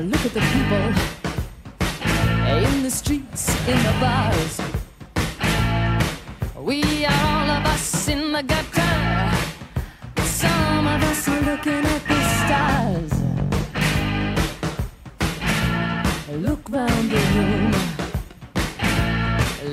look 0.00 0.24
at 0.24 0.32
the 0.32 0.40
people 0.40 0.92
in 2.58 2.82
the 2.82 2.90
streets, 2.90 3.48
in 3.68 3.76
the 3.76 3.92
bars. 4.00 4.60
We 6.56 7.04
are 7.04 7.24
all 7.26 7.50
of 7.50 7.66
us 7.66 8.08
in 8.08 8.32
the 8.32 8.42
gutter. 8.42 9.36
Some 10.24 10.86
of 10.86 11.02
us 11.02 11.28
are 11.28 11.40
looking 11.42 11.84
at 11.84 12.08
the 12.08 12.20
stars. 12.40 13.12
Look 16.40 16.70
round 16.70 17.10
the 17.10 17.20
room. 17.34 17.72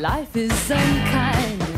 Life 0.01 0.35
is 0.35 0.71
unkind. 0.71 1.68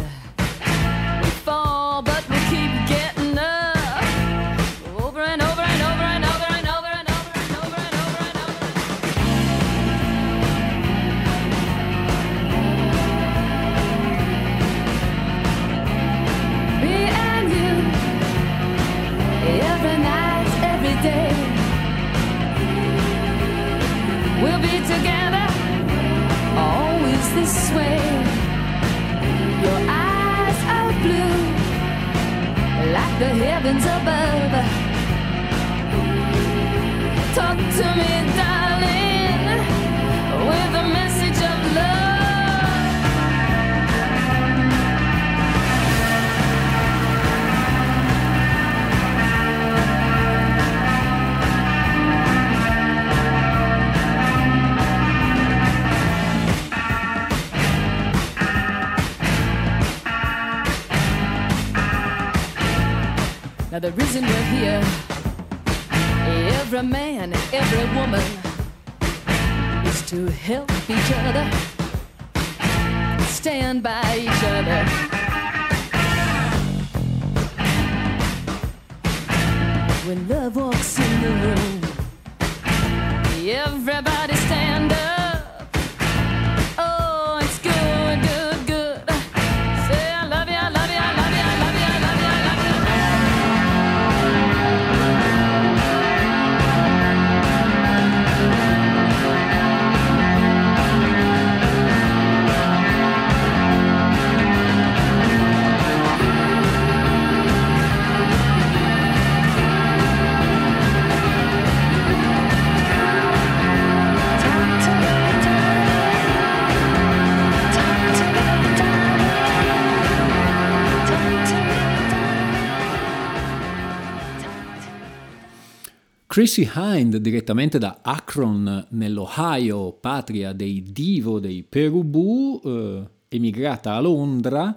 Chrissy 126.32 126.65
Hind 126.74 127.17
direttamente 127.17 127.78
da 127.78 128.00
Akron 128.02 128.86
nell'Ohio, 128.91 129.91
patria 129.91 130.54
dei 130.54 130.82
divo 130.82 131.41
dei 131.41 131.62
Perubu, 131.62 132.62
eh, 132.63 133.04
emigrata 133.28 133.96
a 133.96 134.00
Londra, 134.00 134.74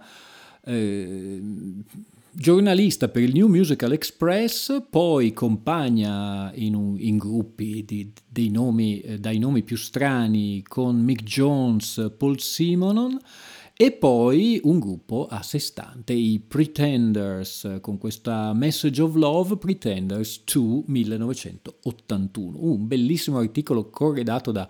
eh, 0.65 1.41
giornalista 2.33 3.07
per 3.07 3.23
il 3.23 3.33
New 3.33 3.47
Musical 3.47 3.93
Express, 3.93 4.83
poi 4.91 5.33
compagna 5.33 6.51
in, 6.55 6.97
in 6.99 7.19
gruppi 7.19 7.85
di- 7.85 8.51
nomi, 8.51 8.99
eh, 8.99 9.21
dai 9.21 9.39
nomi 9.39 9.63
più 9.63 9.77
strani 9.77 10.61
con 10.67 11.01
Mick 11.01 11.23
Jones, 11.23 12.15
Paul 12.19 12.41
Simonon 12.41 13.17
e 13.77 13.91
poi 13.91 14.61
un 14.63 14.79
gruppo 14.79 15.27
a 15.29 15.43
sé 15.43 15.59
stante, 15.59 16.13
i 16.13 16.41
Pretenders, 16.47 17.79
con 17.81 17.99
questa 17.99 18.53
Message 18.53 19.03
of 19.03 19.17
Love 19.17 19.57
Pretenders 19.57 20.45
2 20.45 20.85
1981. 20.87 22.57
Un 22.57 22.87
bellissimo 22.87 23.39
articolo 23.39 23.91
corredato 23.91 24.53
da 24.53 24.69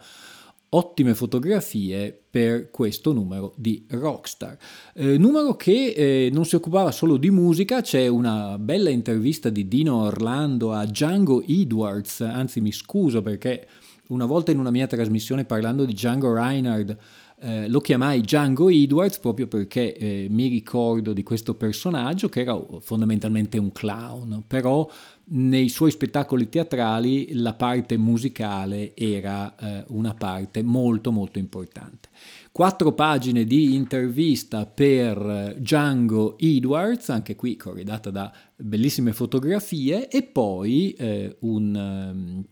ottime 0.71 1.15
fotografie 1.15 2.19
per 2.31 2.71
questo 2.71 3.13
numero 3.13 3.53
di 3.57 3.85
Rockstar. 3.91 4.57
Eh, 4.95 5.19
numero 5.19 5.55
che 5.55 5.93
eh, 5.93 6.31
non 6.33 6.47
si 6.47 6.55
occupava 6.57 6.91
solo 6.91 7.19
di 7.19 7.31
musica, 7.31 7.83
c'è 7.83 8.07
una 8.07 8.59
bella 8.59 8.89
intervista 8.89 9.51
di 9.51 9.69
Dino 9.69 10.03
Orlando 10.03 10.73
a 10.73 10.87
Django 10.87 11.43
Edwards, 11.43 12.23
anzi 12.23 12.63
mi 12.63 12.73
scuso 12.73 13.21
perché 13.21 13.69
una 14.09 14.27
volta 14.27 14.51
in 14.51 14.59
una 14.59 14.71
mia 14.71 14.87
trasmissione 14.87 15.45
parlando 15.45 15.85
di 15.85 15.93
Django 15.93 16.33
Reinhardt 16.35 16.97
eh, 17.45 17.69
lo 17.69 17.81
chiamai 17.81 18.23
Django 18.23 18.71
Edwards 18.71 19.19
proprio 19.19 19.47
perché 19.47 19.95
eh, 19.95 20.27
mi 20.31 20.49
ricordo 20.49 21.13
di 21.13 21.23
questo 21.23 21.55
personaggio 21.55 22.31
che 22.31 22.41
era 22.41 22.59
fondamentalmente 22.81 23.59
un 23.59 23.71
clown, 23.71 24.45
però 24.47 24.89
nei 25.27 25.69
suoi 25.69 25.91
spettacoli 25.91 26.49
teatrali 26.49 27.35
la 27.35 27.53
parte 27.53 27.99
musicale 27.99 28.97
era 28.97 29.55
eh, 29.57 29.85
una 29.89 30.15
parte 30.15 30.63
molto 30.63 31.13
molto 31.13 31.39
importante. 31.39 32.09
Quattro 32.51 32.93
pagine 32.93 33.45
di 33.45 33.75
intervista 33.75 34.65
per 34.65 35.19
eh, 35.19 35.57
Django 35.59 36.39
Edwards, 36.39 37.11
anche 37.11 37.37
qui 37.37 37.57
corredata 37.57 38.11
da 38.11 38.33
bellissime 38.57 39.13
fotografie, 39.13 40.09
e 40.09 40.23
poi 40.23 40.93
eh, 40.93 41.37
un, 41.41 41.75
um, 41.75 42.45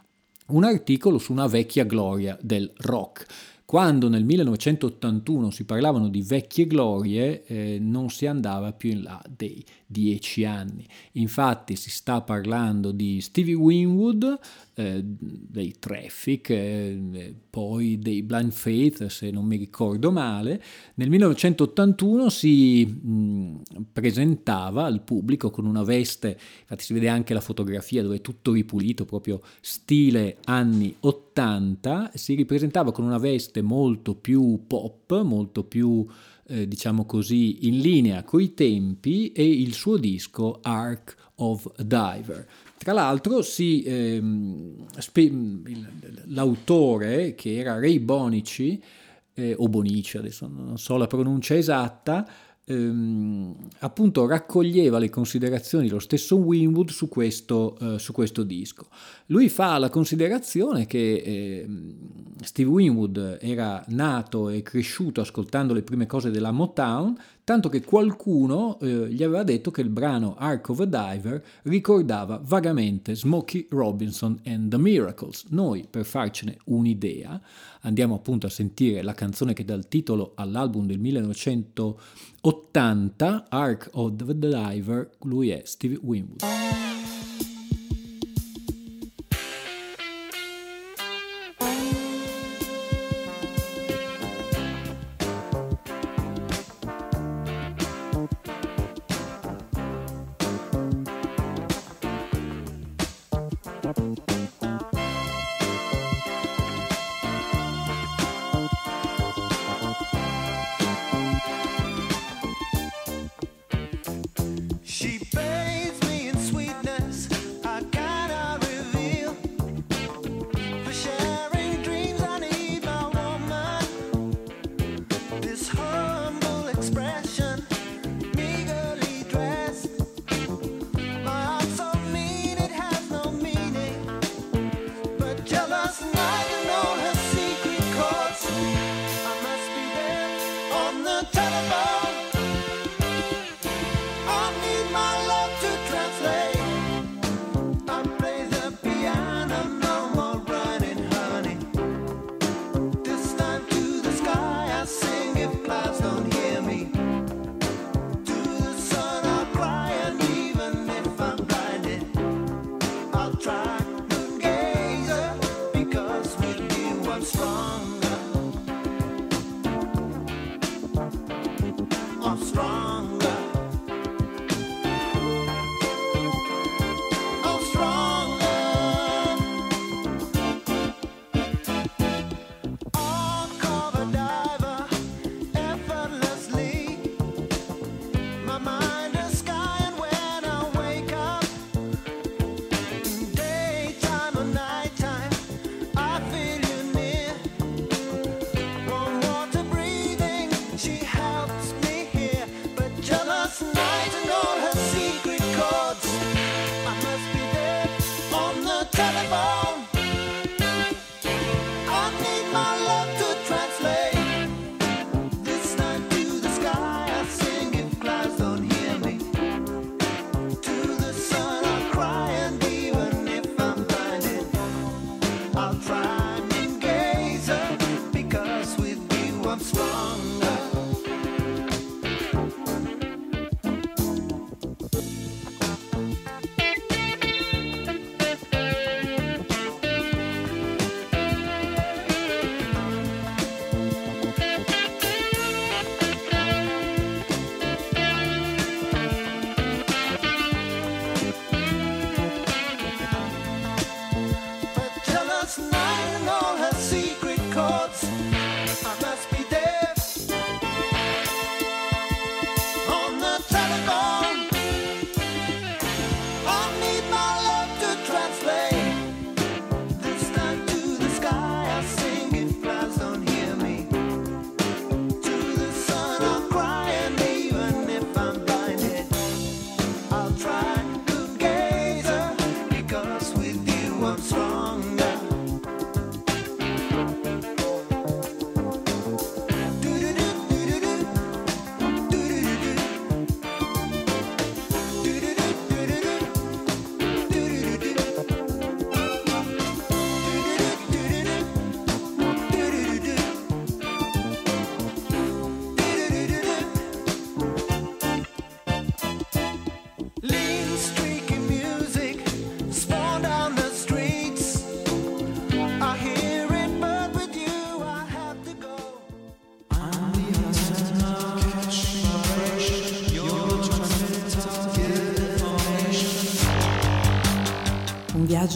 un 0.49 0.65
articolo 0.65 1.17
su 1.17 1.33
una 1.33 1.47
vecchia 1.47 1.85
gloria 1.85 2.37
del 2.43 2.71
rock. 2.77 3.27
Quando 3.73 4.11
nel 4.11 4.27
1981 4.27 5.51
si 5.51 5.65
parlavano 5.65 6.11
di 6.11 6.21
vecchie 6.21 6.67
glorie 6.67 7.43
eh, 7.45 7.79
non 7.81 8.11
si 8.11 8.27
andava 8.27 8.75
più 8.75 8.91
in 8.91 9.03
là 9.03 9.25
dei 9.35 9.65
dieci 9.93 10.45
anni. 10.45 10.85
Infatti 11.13 11.77
si 11.77 11.91
sta 11.91 12.23
parlando 12.23 12.91
di 12.91 13.21
Stevie 13.21 13.55
Winwood, 13.55 14.39
eh, 14.75 15.01
dei 15.05 15.77
Traffic, 15.79 16.51
eh, 16.51 17.35
poi 17.49 17.99
dei 17.99 18.23
Blind 18.23 18.53
Faith 18.53 19.07
se 19.07 19.31
non 19.31 19.45
mi 19.45 19.57
ricordo 19.57 20.11
male. 20.11 20.63
Nel 20.95 21.11
1981 21.11 22.31
si 22.31 22.85
mh, 22.87 23.61
presentava 23.93 24.85
al 24.85 25.03
pubblico 25.03 25.51
con 25.51 25.67
una 25.67 25.85
veste, 25.85 26.39
infatti 26.63 26.85
si 26.85 26.95
vede 26.95 27.09
anche 27.09 27.35
la 27.35 27.41
fotografia 27.41 28.03
dove 28.03 28.17
è 28.17 28.21
tutto 28.21 28.53
ripulito, 28.53 29.05
proprio 29.05 29.43
stile 29.61 30.39
anni 30.47 30.97
80, 30.99 32.13
si 32.15 32.35
ripresentava 32.35 32.93
con 32.93 33.05
una 33.05 33.19
veste 33.19 33.61
molto 33.61 34.15
più 34.15 34.65
pop, 34.67 35.23
molto 35.23 35.65
più 35.65 36.07
eh, 36.53 36.69
diciamo 36.69 37.07
così 37.07 37.67
in 37.67 37.79
linea 37.79 38.23
coi 38.25 38.53
tempi 38.53 39.33
e 39.33 39.43
il 39.49 39.73
suo 39.73 39.97
disco 39.97 40.59
Ark 40.63 41.17
of 41.37 41.67
Diver. 41.83 42.47
Tra 42.77 42.93
l'altro 42.93 43.41
si, 43.43 43.83
ehm, 43.85 44.87
spe- 44.99 45.23
il- 45.23 46.23
l'autore 46.27 47.35
che 47.35 47.57
era 47.57 47.79
Ray 47.79 47.99
Bonici, 48.01 48.83
eh, 49.35 49.55
o 49.57 49.67
Bonici 49.69 50.19
adesso 50.19 50.47
non 50.47 50.77
so 50.79 50.97
la 50.97 51.07
pronuncia 51.07 51.55
esatta, 51.57 52.29
ehm, 52.73 53.55
appunto 53.81 54.27
raccoglieva 54.27 54.99
le 54.99 55.11
considerazioni 55.11 55.87
dello 55.87 55.99
stesso 55.99 56.37
Winwood 56.37 56.91
su 56.91 57.09
questo, 57.09 57.77
eh, 57.81 57.99
su 57.99 58.13
questo 58.13 58.43
disco. 58.43 58.87
Lui 59.27 59.49
fa 59.49 59.79
la 59.79 59.91
considerazione 59.91 60.87
che 60.87 61.15
eh, 61.15 61.69
Steve 62.43 62.71
Winwood 62.71 63.39
era 63.41 63.85
nato 63.89 64.49
e 64.49 64.63
cresciuto 64.63 65.21
ascoltando 65.21 65.75
le 65.75 65.83
prime 65.83 66.07
cose 66.07 66.31
della 66.31 66.51
Motown, 66.51 67.17
tanto 67.45 67.69
che 67.69 67.83
qualcuno 67.83 68.79
eh, 68.81 69.09
gli 69.09 69.23
aveva 69.23 69.43
detto 69.43 69.71
che 69.71 69.81
il 69.81 69.89
brano 69.89 70.35
Ark 70.37 70.69
of 70.71 70.81
a 70.81 70.85
Diver 70.85 71.43
ricordava 71.63 72.41
vagamente 72.43 73.15
Smokey 73.15 73.69
Robinson 73.71 74.39
and 74.45 74.69
the 74.71 74.79
Miracles. 74.79 75.45
Noi, 75.49 75.87
per 75.89 76.05
farcene 76.05 76.59
un'idea, 76.67 77.41
andiamo 77.81 78.15
appunto 78.15 78.47
a 78.47 78.51
sentire 78.51 79.03
la 79.03 79.15
canzone 79.15 79.55
che 79.55 79.65
dà 79.65 79.75
il 79.75 79.89
titolo 79.89 80.33
all'album 80.37 80.87
del 80.87 80.99
1980, 80.99 83.47
Ark 83.49 83.89
of 83.93 84.17
the 84.17 84.39
Diver, 84.39 85.11
lui 85.23 85.49
è 85.51 85.63
Steve 85.65 85.99
Winwood. 86.03 86.92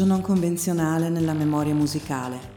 Non 0.06 0.20
convenzionale 0.20 1.08
nella 1.08 1.34
memoria 1.34 1.74
musicale. 1.74 2.54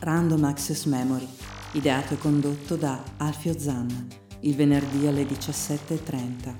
Random 0.00 0.42
Access 0.44 0.86
Memory, 0.86 1.28
ideato 1.72 2.14
e 2.14 2.18
condotto 2.18 2.74
da 2.76 3.02
Alfio 3.18 3.58
Zanna, 3.58 4.06
il 4.40 4.54
venerdì 4.54 5.06
alle 5.06 5.24
17.30. 5.24 6.54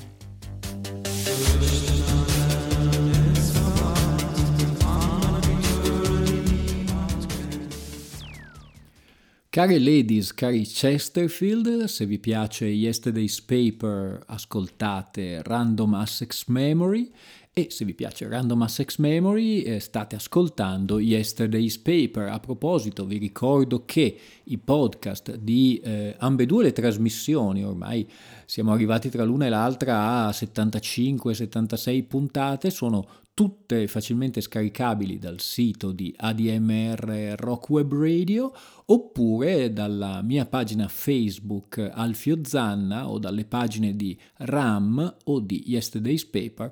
Care 9.49 9.79
ladies, 9.79 10.35
cari 10.35 10.66
Chesterfield, 10.66 11.85
se 11.85 12.05
vi 12.05 12.18
piace 12.18 12.66
Yesterday's 12.66 13.40
Paper 13.40 14.22
ascoltate 14.27 15.40
Random 15.42 15.94
Access 15.94 16.44
Memory 16.49 17.11
e 17.59 17.69
se 17.71 17.87
vi 17.87 17.95
piace 17.95 18.29
Random 18.29 18.61
Access 18.61 18.99
Memory 18.99 19.62
eh, 19.62 19.81
state 19.81 20.14
ascoltando 20.14 20.99
Yesterday's 20.99 21.79
Paper. 21.79 22.29
A 22.29 22.38
proposito 22.38 23.07
vi 23.07 23.16
ricordo 23.16 23.87
che 23.87 24.19
i 24.45 24.59
podcast 24.59 25.37
di 25.37 25.81
eh, 25.83 26.14
ambedue 26.19 26.64
le 26.64 26.73
trasmissioni, 26.73 27.64
ormai 27.64 28.07
siamo 28.45 28.75
arrivati 28.75 29.09
tra 29.09 29.25
l'una 29.25 29.47
e 29.47 29.49
l'altra 29.49 30.27
a 30.27 30.29
75-76 30.29 32.07
puntate, 32.07 32.69
sono 32.69 33.09
tutte 33.33 33.87
facilmente 33.87 34.42
scaricabili 34.42 35.19
dal 35.19 35.40
sito 35.40 35.92
di 35.92 36.14
ADMR 36.14 37.37
Rock 37.38 37.71
Web 37.71 37.95
Radio 37.95 38.53
oppure 38.85 39.73
dalla 39.73 40.21
mia 40.21 40.45
pagina 40.45 40.88
Facebook 40.88 41.90
Alfio 41.90 42.38
Zanna 42.42 43.09
o 43.09 43.19
dalle 43.19 43.47
pagine 43.47 43.97
di 43.97 44.19
RAM 44.37 45.16
o 45.25 45.40
di 45.40 45.64
Yesterday's 45.66 46.27
Paper 46.27 46.71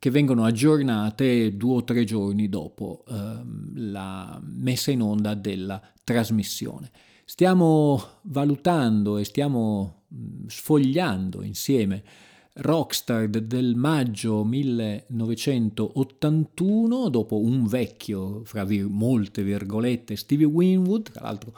che 0.00 0.10
vengono 0.10 0.44
aggiornate 0.44 1.56
due 1.58 1.74
o 1.74 1.84
tre 1.84 2.04
giorni 2.04 2.48
dopo 2.48 3.04
ehm, 3.06 3.90
la 3.90 4.40
messa 4.42 4.90
in 4.90 5.02
onda 5.02 5.34
della 5.34 5.78
trasmissione. 6.02 6.90
Stiamo 7.26 8.02
valutando 8.22 9.18
e 9.18 9.24
stiamo 9.24 10.04
sfogliando 10.46 11.42
insieme 11.42 12.02
Rockstar 12.54 13.28
del 13.28 13.76
maggio 13.76 14.42
1981, 14.42 17.10
dopo 17.10 17.38
un 17.38 17.66
vecchio, 17.66 18.40
fra 18.44 18.64
vir- 18.64 18.88
molte 18.88 19.42
virgolette, 19.42 20.16
Stevie 20.16 20.46
Winwood, 20.46 21.12
tra 21.12 21.24
l'altro 21.24 21.52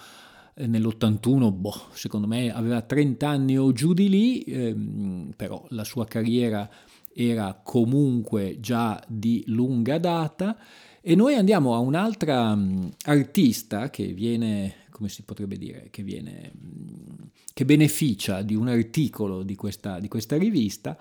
eh, 0.55 0.67
nell'81, 0.67 1.53
boh, 1.53 1.81
secondo 1.93 2.27
me 2.27 2.53
aveva 2.53 2.83
30 2.83 3.29
anni 3.29 3.57
o 3.57 3.71
giù 3.71 3.95
di 3.95 4.09
lì, 4.09 4.43
ehm, 4.43 5.31
però 5.37 5.65
la 5.69 5.85
sua 5.85 6.07
carriera 6.07 6.69
era 7.15 7.61
comunque 7.63 8.59
già 8.61 9.03
di 9.07 9.43
lunga 9.47 9.99
data 9.99 10.57
e 11.01 11.15
noi 11.17 11.35
andiamo 11.35 11.75
a 11.75 11.79
un'altra 11.79 12.55
mh, 12.55 12.91
artista 13.07 13.91
che 13.91 14.13
viene, 14.13 14.75
come 14.91 15.09
si 15.09 15.23
potrebbe 15.23 15.59
dire, 15.59 15.89
che 15.91 16.03
viene, 16.03 16.53
mh, 16.55 17.31
che 17.53 17.65
beneficia 17.65 18.43
di 18.43 18.55
un 18.55 18.69
articolo 18.69 19.43
di 19.43 19.57
questa, 19.57 19.99
di 19.99 20.09
questa 20.09 20.37
rivista. 20.37 20.97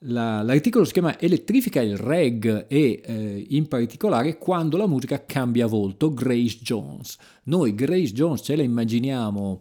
La- 0.00 0.42
l'articolo 0.42 0.84
si 0.84 0.92
chiama 0.92 1.18
Elettrifica 1.18 1.80
il 1.80 1.96
reg 1.96 2.66
e 2.68 3.00
eh, 3.04 3.46
in 3.50 3.68
particolare 3.68 4.36
quando 4.36 4.76
la 4.76 4.86
musica 4.86 5.24
cambia 5.24 5.66
volto, 5.66 6.12
Grace 6.12 6.58
Jones. 6.60 7.16
Noi 7.44 7.74
Grace 7.74 8.12
Jones 8.12 8.42
ce 8.42 8.56
la 8.56 8.62
immaginiamo 8.62 9.60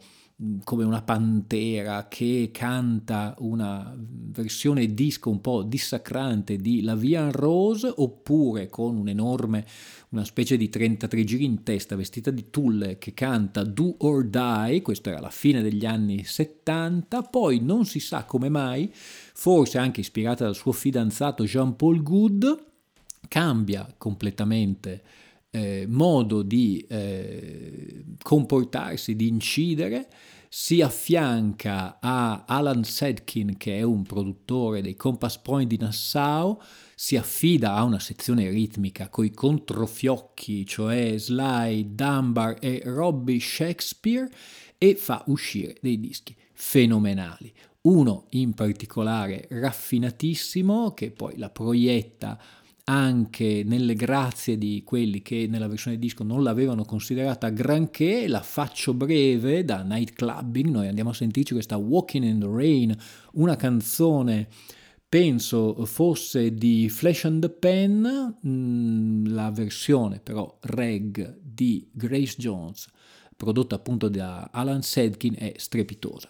come 0.66 0.84
una 0.84 1.02
pantera 1.02 2.10
che 2.10 2.50
canta 2.52 3.36
una 3.40 3.96
versione 3.98 4.94
disco 4.94 5.30
un 5.30 5.40
po' 5.40 5.64
dissacrante 5.64 6.58
di 6.58 6.82
La 6.82 6.96
Vian 6.96 7.32
Rose 7.32 7.92
oppure 7.96 8.68
con 8.68 8.98
un 8.98 9.08
enorme, 9.08 9.66
una 10.10 10.26
specie 10.26 10.58
di 10.58 10.68
33 10.68 11.24
giri 11.24 11.46
in 11.46 11.64
testa 11.64 11.96
vestita 11.96 12.32
di 12.32 12.50
tulle 12.50 12.98
che 12.98 13.14
canta 13.14 13.64
Do 13.64 13.96
or 14.00 14.26
Die, 14.26 14.82
questo 14.82 15.10
era 15.10 15.22
la 15.22 15.30
fine 15.30 15.62
degli 15.62 15.86
anni 15.86 16.26
70, 16.26 17.22
poi 17.24 17.62
non 17.62 17.86
si 17.86 18.02
sa 18.02 18.26
come 18.26 18.50
mai, 18.50 18.92
forse 18.94 19.78
anche 19.78 20.02
ispirata 20.02 20.44
dal 20.44 20.56
suo 20.56 20.74
fidanzato 20.74 21.46
Jean-Paul 21.46 22.04
Goud, 22.04 22.66
cambia 23.30 23.88
completamente 23.98 25.02
eh, 25.56 25.86
modo 25.88 26.42
di 26.42 26.86
eh, 26.90 28.04
comportarsi, 28.22 29.16
di 29.16 29.30
incidere, 29.30 30.10
si 30.50 30.82
affianca 30.82 31.98
a 32.02 32.44
Alan 32.46 32.84
Sedkin 32.84 33.56
che 33.56 33.78
è 33.78 33.82
un 33.82 34.04
produttore 34.04 34.82
dei 34.82 34.96
Compass 34.96 35.38
Point 35.38 35.70
di 35.70 35.78
Nassau, 35.78 36.62
si 36.94 37.16
affida 37.16 37.74
a 37.74 37.84
una 37.84 38.00
sezione 38.00 38.50
ritmica 38.50 39.08
coi 39.08 39.32
controfiocchi, 39.32 40.66
cioè 40.66 41.18
Sly, 41.18 41.94
Dunbar 41.96 42.58
e 42.60 42.82
Robbie 42.84 43.40
Shakespeare 43.40 44.30
e 44.78 44.96
fa 44.96 45.24
uscire 45.28 45.78
dei 45.82 46.00
dischi 46.00 46.36
fenomenali. 46.52 47.54
Uno 47.82 48.26
in 48.32 48.54
particolare 48.54 49.48
raffinatissimo 49.50 50.94
che 50.94 51.12
poi 51.12 51.38
la 51.38 51.50
proietta 51.50 52.40
anche 52.86 53.64
nelle 53.66 53.96
grazie 53.96 54.58
di 54.58 54.84
quelli 54.86 55.22
che 55.22 55.48
nella 55.50 55.68
versione 55.68 55.98
disco 55.98 56.24
non 56.24 56.44
l'avevano 56.44 56.86
considerata 56.86 57.50
granché, 57.50 58.28
la 58.28 58.42
faccio 58.42 58.94
breve 58.94 59.66
da 59.66 59.82
Night 59.82 60.14
Clubbing, 60.14 60.70
noi 60.70 60.88
andiamo 60.88 61.10
a 61.10 61.14
sentirci 61.14 61.54
questa 61.54 61.78
Walking 61.78 62.24
in 62.24 62.40
the 62.40 62.48
Rain, 62.48 62.96
una 63.34 63.56
canzone 63.56 64.48
penso 65.08 65.86
fosse 65.86 66.54
di 66.54 66.90
Flash 66.90 67.26
and 67.26 67.42
the 67.42 67.50
Pen, 67.50 68.38
mh, 68.42 69.34
la 69.34 69.50
versione 69.50 70.20
però 70.20 70.58
reg 70.62 71.40
di 71.42 71.90
Grace 71.92 72.36
Jones, 72.38 72.88
prodotta 73.36 73.76
appunto 73.76 74.10
da 74.10 74.50
Alan 74.52 74.84
Sedkin, 74.84 75.36
è 75.38 75.54
strepitosa. 75.58 76.30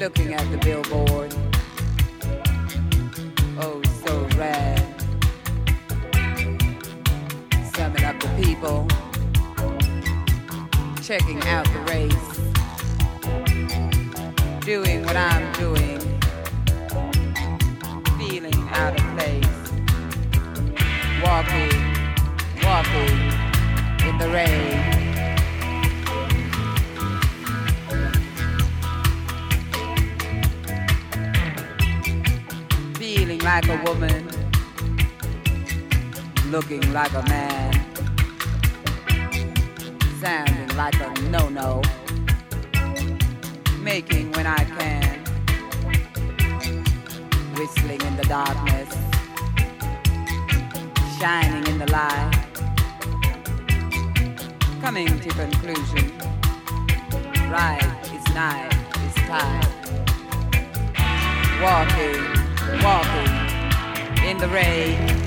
Looking 0.00 0.34
at 0.34 0.50
the 0.50 0.58
billboard. 0.64 1.03
Looking 36.74 36.92
like 36.92 37.12
a 37.12 37.22
man, 37.28 37.72
sounding 40.20 40.76
like 40.76 40.94
a 41.00 41.12
no 41.30 41.48
no, 41.48 41.82
making 43.80 44.32
when 44.32 44.46
I 44.46 44.64
can, 44.64 45.20
whistling 47.56 48.00
in 48.00 48.16
the 48.16 48.24
darkness, 48.24 48.92
shining 51.18 51.66
in 51.68 51.78
the 51.78 51.90
light, 51.92 52.32
coming 54.80 55.20
to 55.20 55.28
conclusion. 55.30 56.12
Right 57.50 57.84
is 58.12 58.34
night 58.34 58.72
is 59.06 59.14
time. 59.28 59.62
Walking 61.62 62.34
walking 62.82 64.28
in 64.28 64.38
the 64.38 64.48
rain. 64.48 65.23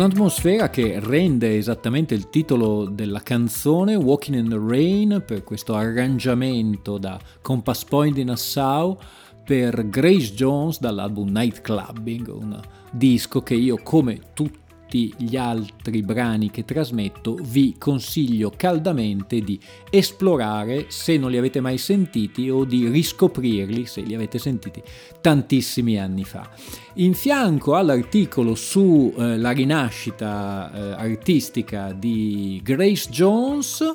Un'atmosfera 0.00 0.70
che 0.70 0.98
rende 0.98 1.58
esattamente 1.58 2.14
il 2.14 2.30
titolo 2.30 2.86
della 2.86 3.20
canzone 3.20 3.96
Walking 3.96 4.38
in 4.38 4.48
the 4.48 4.58
Rain 4.58 5.22
per 5.26 5.44
questo 5.44 5.74
arrangiamento 5.74 6.96
da 6.96 7.20
Compass 7.42 7.84
Point 7.84 8.14
di 8.14 8.24
Nassau 8.24 8.96
per 9.44 9.90
Grace 9.90 10.32
Jones 10.32 10.80
dall'album 10.80 11.28
Night 11.28 11.60
Clubbing, 11.60 12.28
un 12.28 12.58
disco 12.90 13.42
che 13.42 13.52
io 13.52 13.78
come 13.82 14.20
tutti 14.32 14.69
gli 14.98 15.36
altri 15.36 16.02
brani 16.02 16.50
che 16.50 16.64
trasmetto 16.64 17.38
vi 17.42 17.76
consiglio 17.78 18.52
caldamente 18.56 19.40
di 19.40 19.58
esplorare 19.90 20.86
se 20.88 21.16
non 21.16 21.30
li 21.30 21.38
avete 21.38 21.60
mai 21.60 21.78
sentiti 21.78 22.50
o 22.50 22.64
di 22.64 22.88
riscoprirli 22.88 23.86
se 23.86 24.00
li 24.00 24.14
avete 24.14 24.38
sentiti 24.38 24.82
tantissimi 25.20 25.98
anni 25.98 26.24
fa. 26.24 26.48
In 26.94 27.14
fianco 27.14 27.74
all'articolo 27.76 28.54
sulla 28.54 29.36
la 29.36 29.50
rinascita 29.50 30.70
eh, 30.72 30.80
artistica 30.92 31.92
di 31.92 32.60
Grace 32.62 33.08
Jones, 33.10 33.90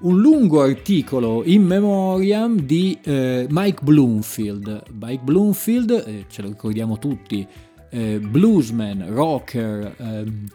un 0.00 0.20
lungo 0.20 0.62
articolo 0.62 1.42
in 1.44 1.64
memoriam 1.64 2.58
di 2.60 2.98
eh, 3.02 3.46
Mike 3.48 3.82
Bloomfield. 3.82 4.82
Mike 5.00 5.22
Bloomfield, 5.22 5.90
eh, 5.90 6.24
ce 6.28 6.42
lo 6.42 6.48
ricordiamo 6.48 6.98
tutti, 6.98 7.46
eh, 7.90 8.18
bluesman, 8.18 9.12
rocker, 9.12 9.94
ehm, 9.98 10.46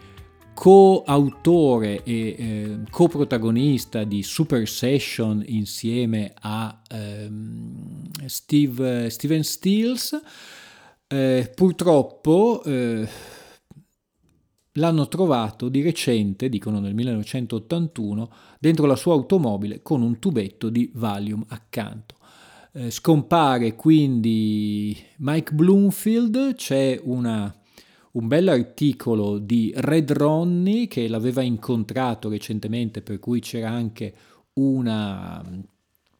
coautore 0.54 2.04
e 2.04 2.36
eh, 2.38 2.78
coprotagonista 2.90 4.04
di 4.04 4.24
Super 4.24 4.68
Session 4.68 5.44
insieme 5.48 6.34
a 6.40 6.82
ehm, 6.90 8.10
Steve, 8.26 9.10
Steven 9.10 9.44
Stills. 9.44 10.22
Eh, 11.08 11.52
purtroppo 11.54 12.64
eh, 12.64 13.08
l'hanno 14.74 15.08
trovato 15.08 15.70
di 15.70 15.82
recente, 15.82 16.50
dicono 16.50 16.80
nel 16.80 16.94
1981, 16.94 18.32
dentro 18.60 18.86
la 18.86 18.96
sua 18.96 19.14
automobile 19.14 19.82
con 19.82 20.02
un 20.02 20.20
tubetto 20.20 20.70
di 20.70 20.90
Valium 20.94 21.44
accanto. 21.50 22.16
Eh, 22.76 22.90
scompare 22.90 23.76
quindi 23.76 24.98
Mike 25.18 25.54
Bloomfield, 25.54 26.56
c'è 26.56 27.00
una, 27.04 27.56
un 28.14 28.28
bell'articolo 28.28 29.38
di 29.38 29.72
Red 29.76 30.12
Ronnie 30.12 30.88
che 30.88 31.08
l'aveva 31.08 31.44
incontrato 31.44 32.30
recentemente, 32.30 33.04
per 33.04 33.20
cui 33.20 33.42
c'era 33.42 33.70
anche 33.70 34.16
una, 34.54 35.40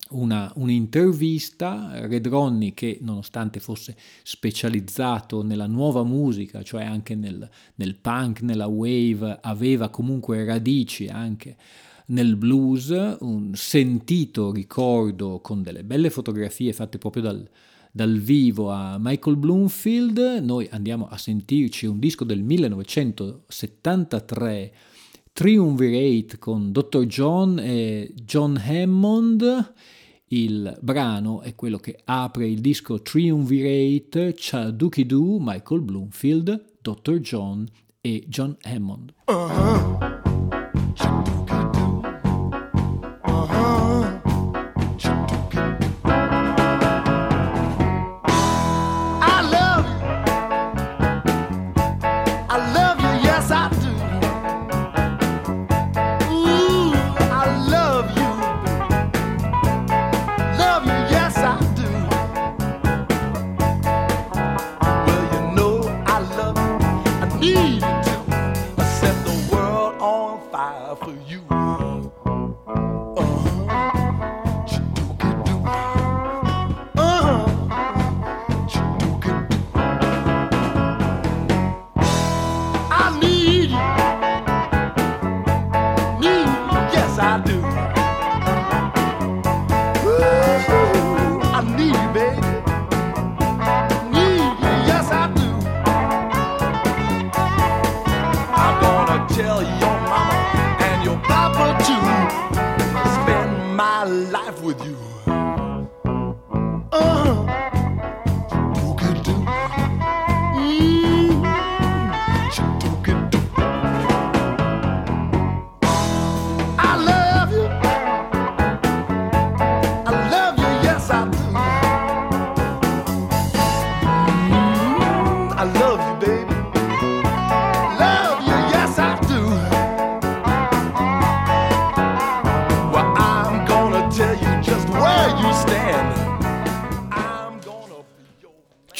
una, 0.10 0.52
un'intervista. 0.58 2.06
Red 2.06 2.28
Ronnie 2.28 2.76
che 2.76 3.00
nonostante 3.02 3.60
fosse 3.60 3.98
specializzato 4.22 5.42
nella 5.42 5.66
nuova 5.66 6.04
musica, 6.04 6.62
cioè 6.62 6.84
anche 6.84 7.16
nel, 7.16 7.50
nel 7.78 7.96
punk, 7.96 8.44
nella 8.44 8.68
wave, 8.68 9.40
aveva 9.42 9.90
comunque 9.90 10.46
radici 10.46 11.08
anche 11.08 11.58
nel 12.08 12.36
blues, 12.36 12.90
un 13.20 13.52
sentito 13.54 14.52
ricordo 14.52 15.40
con 15.40 15.62
delle 15.62 15.84
belle 15.84 16.10
fotografie 16.10 16.74
fatte 16.74 16.98
proprio 16.98 17.22
dal, 17.24 17.48
dal 17.92 18.18
vivo 18.18 18.72
a 18.72 18.98
Michael 19.00 19.38
Bloomfield. 19.38 20.40
Noi 20.42 20.68
andiamo 20.72 21.08
a 21.08 21.18
sentirci 21.18 21.86
un 21.86 22.00
disco 22.00 22.24
del 22.24 22.42
1973, 22.44 24.74
Triumvirate 25.32 26.38
con 26.38 26.72
Dr. 26.72 27.06
John 27.06 27.60
e 27.60 28.14
John 28.24 28.62
Hammond. 28.64 29.74
Il 30.28 30.78
brano 30.82 31.42
è 31.42 31.56
quello 31.56 31.78
che 31.78 32.00
apre 32.06 32.48
il 32.48 32.60
disco 32.60 33.02
Triumvirate, 33.02 34.34
Chaduki 34.36 35.06
Doo, 35.06 35.38
Michael 35.40 35.82
Bloomfield, 35.82 36.78
Dr. 36.82 37.20
John 37.20 37.68
e 38.02 38.26
John 38.28 38.58
Hammond. 38.64 39.14
I 40.96 41.43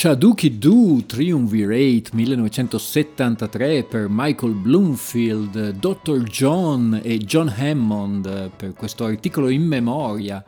Chaduki 0.04 0.60
Doo 0.60 1.06
Triumvirate 1.06 2.10
1973 2.12 3.86
per 3.86 4.08
Michael 4.10 4.52
Bloomfield, 4.52 5.76
Dr. 5.80 6.24
John 6.24 7.00
e 7.02 7.20
John 7.20 7.48
Hammond 7.48 8.50
per 8.54 8.74
questo 8.74 9.06
articolo 9.06 9.48
in 9.48 9.66
memoria 9.66 10.44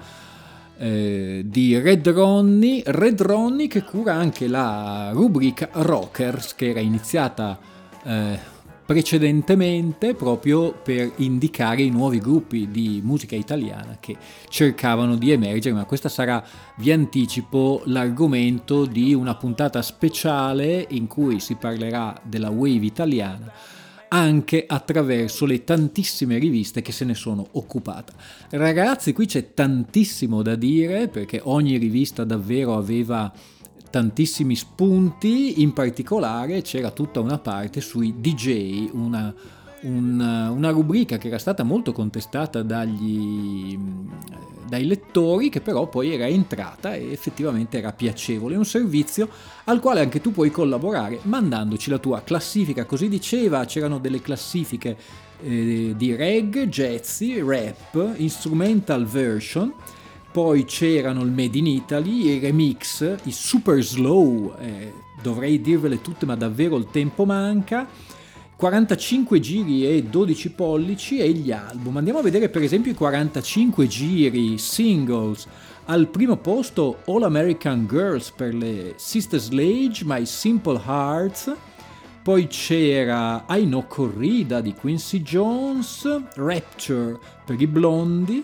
eh, 0.78 1.44
di 1.46 1.80
Red 1.80 2.06
Ronnie, 2.10 2.84
Red 2.86 3.22
Ronnie 3.22 3.70
che 3.70 3.84
cura 3.84 4.16
anche 4.16 4.50
la 4.50 5.12
rubrica 5.14 5.70
Rockers 5.72 6.54
che 6.54 6.72
era 6.72 6.82
iniziata 6.82 7.58
eh, 8.04 8.38
precedentemente 8.86 10.14
proprio 10.14 10.72
per 10.72 11.14
indicare 11.18 11.82
i 11.82 11.90
nuovi 11.90 12.20
gruppi 12.20 12.70
di 12.70 13.02
musica 13.04 13.36
italiana 13.36 13.98
che 14.00 14.16
cercavano 14.48 15.16
di 15.16 15.32
emergere, 15.32 15.74
ma 15.74 15.86
questa 15.86 16.10
sarà, 16.10 16.44
vi 16.78 16.92
anticipo, 16.92 17.82
l'argomento 17.86 18.86
di 18.86 19.14
una 19.14 19.36
puntata 19.36 19.82
speciale 19.82 20.86
in 20.90 21.08
cui 21.08 21.40
si 21.40 21.56
parlerà 21.56 22.20
della 22.24 22.50
wave 22.50 22.86
italiana 22.86 23.52
anche 24.08 24.66
attraverso 24.66 25.46
le 25.46 25.64
tantissime 25.64 26.38
riviste 26.38 26.82
che 26.82 26.92
se 26.92 27.04
ne 27.04 27.16
sono 27.16 27.46
occupate. 27.54 28.14
Ragazzi, 28.52 29.12
qui 29.12 29.26
c'è 29.26 29.54
tantissimo 29.54 30.42
da 30.42 30.56
dire 30.56 31.10
perché 31.10 31.42
ogni 31.44 31.78
rivista 31.78 32.24
davvero 32.24 32.78
aveva 32.78 33.34
tantissimi 33.96 34.58
spunti, 34.58 35.62
in 35.62 35.72
particolare 35.72 36.62
c'era 36.62 36.92
tutta 36.92 37.22
una 37.22 37.38
parte 37.38 37.80
sui 37.80 38.16
DJ, 38.18 38.90
una, 38.92 39.34
una, 39.84 40.52
una 40.52 40.70
rubrica 40.72 41.18
che 41.18 41.30
era 41.30 41.38
stata 41.38 41.64
molto 41.64 41.94
contestata 41.94 42.62
dagli, 42.62 43.80
dai 44.68 44.86
lettori, 44.86 45.48
che 45.48 45.62
però 45.62 45.88
poi 45.88 46.12
era 46.12 46.28
entrata 46.28 46.94
e 46.94 47.10
effettivamente 47.10 47.78
era 47.78 47.94
piacevole. 47.94 48.58
Un 48.58 48.66
servizio 48.66 49.30
al 49.64 49.80
quale 49.80 50.02
anche 50.02 50.20
tu 50.20 50.34
puoi 50.34 50.52
collaborare 50.52 51.20
mandandoci 51.22 51.90
la 51.90 51.98
tua 51.98 52.22
classifica, 52.22 52.84
così 52.84 53.08
diceva, 53.08 53.64
c'erano 53.64 54.00
delle 54.00 54.20
classifiche 54.20 54.98
eh, 55.42 55.94
di 55.96 56.16
reg, 56.18 56.68
jazzy, 56.68 57.42
rap, 57.42 58.16
instrumental 58.18 59.06
version 59.06 59.74
poi 60.36 60.66
c'erano 60.66 61.22
il 61.22 61.32
Made 61.32 61.58
in 61.58 61.66
Italy, 61.66 62.36
i 62.36 62.40
remix, 62.40 63.16
i 63.24 63.32
super 63.32 63.82
slow, 63.82 64.54
eh, 64.60 64.92
dovrei 65.22 65.62
dirvele 65.62 66.02
tutte 66.02 66.26
ma 66.26 66.36
davvero 66.36 66.76
il 66.76 66.88
tempo 66.92 67.24
manca, 67.24 67.88
45 68.58 69.40
giri 69.40 69.88
e 69.88 70.04
12 70.04 70.52
pollici 70.52 71.20
e 71.20 71.30
gli 71.30 71.54
album. 71.54 71.96
Andiamo 71.96 72.20
a 72.20 72.22
vedere 72.22 72.50
per 72.50 72.64
esempio 72.64 72.92
i 72.92 72.96
45 72.96 73.88
giri 73.88 74.58
singles. 74.58 75.48
Al 75.86 76.10
primo 76.10 76.36
posto 76.36 76.98
All 77.06 77.24
American 77.24 77.88
Girls 77.88 78.30
per 78.32 78.54
le 78.54 78.96
Sister 78.98 79.40
Sledge, 79.40 80.04
My 80.04 80.26
Simple 80.26 80.82
Hearts. 80.86 81.56
Poi 82.22 82.48
c'era 82.48 83.46
I 83.48 83.64
Know 83.64 83.86
Corrida 83.88 84.60
di 84.60 84.74
Quincy 84.74 85.22
Jones, 85.22 86.06
Rapture 86.34 87.18
per 87.46 87.62
i 87.62 87.68
blondi. 87.68 88.44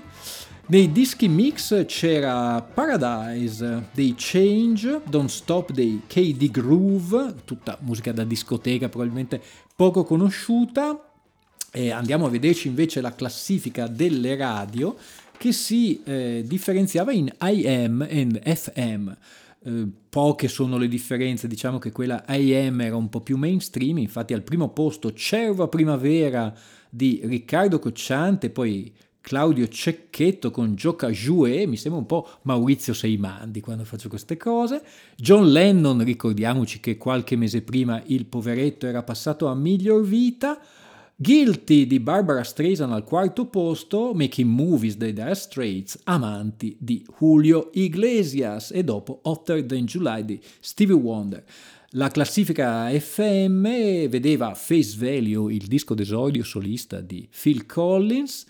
Nei 0.71 0.89
dischi 0.93 1.27
mix 1.27 1.85
c'era 1.85 2.61
Paradise 2.61 3.89
dei 3.91 4.15
Change, 4.17 5.01
Don't 5.05 5.27
Stop 5.27 5.73
dei 5.73 6.03
KD 6.07 6.49
Groove, 6.49 7.35
tutta 7.43 7.77
musica 7.81 8.13
da 8.13 8.23
discoteca 8.23 8.87
probabilmente 8.87 9.41
poco 9.75 10.05
conosciuta. 10.05 11.11
E 11.73 11.91
andiamo 11.91 12.25
a 12.25 12.29
vederci 12.29 12.69
invece 12.69 13.01
la 13.01 13.13
classifica 13.13 13.87
delle 13.87 14.37
radio 14.37 14.95
che 15.37 15.51
si 15.51 16.01
eh, 16.05 16.45
differenziava 16.47 17.11
in 17.11 17.29
IM 17.41 18.07
e 18.09 18.55
FM. 18.55 19.11
Poche 20.07 20.47
sono 20.47 20.77
le 20.77 20.87
differenze, 20.87 21.49
diciamo 21.49 21.79
che 21.79 21.91
quella 21.91 22.23
IM 22.29 22.79
era 22.79 22.95
un 22.95 23.09
po' 23.09 23.19
più 23.19 23.35
mainstream, 23.35 23.97
infatti 23.97 24.33
al 24.33 24.43
primo 24.43 24.69
posto 24.69 25.11
Cerva 25.11 25.67
Primavera 25.67 26.55
di 26.89 27.19
Riccardo 27.25 27.77
Cocciante, 27.77 28.49
poi 28.49 29.09
Claudio 29.21 29.67
Cecchetto 29.67 30.51
con 30.51 30.75
Gioca 30.75 31.09
Jouet, 31.09 31.67
mi 31.67 31.77
sembra 31.77 31.99
un 32.01 32.07
po' 32.07 32.27
Maurizio 32.41 32.93
Seimandi 32.93 33.61
quando 33.61 33.85
faccio 33.85 34.09
queste 34.09 34.35
cose. 34.35 34.81
John 35.15 35.51
Lennon, 35.51 36.03
ricordiamoci 36.03 36.79
che 36.79 36.97
qualche 36.97 37.35
mese 37.35 37.61
prima 37.61 38.01
il 38.07 38.25
poveretto 38.25 38.87
era 38.87 39.03
passato 39.03 39.47
a 39.47 39.55
miglior 39.55 40.03
vita. 40.03 40.59
Guilty 41.15 41.85
di 41.85 41.99
Barbara 41.99 42.43
Streisand 42.43 42.91
al 42.91 43.03
quarto 43.03 43.45
posto, 43.45 44.11
Making 44.15 44.49
Movies 44.49 44.97
dei 44.97 45.13
Dire 45.13 45.35
Straits, 45.35 45.99
Amanti 46.05 46.75
di 46.79 47.05
Julio 47.19 47.69
Iglesias 47.73 48.71
e 48.71 48.83
dopo 48.83 49.19
Hotter 49.23 49.63
Than 49.63 49.85
July 49.85 50.25
di 50.25 50.41
Stevie 50.59 50.95
Wonder. 50.95 51.43
La 51.91 52.09
classifica 52.09 52.89
FM 52.89 54.07
vedeva 54.07 54.55
Face 54.55 54.97
Value, 54.97 55.53
il 55.53 55.67
disco 55.67 55.93
d'esordio 55.93 56.43
solista 56.43 57.01
di 57.01 57.27
Phil 57.29 57.67
Collins, 57.67 58.45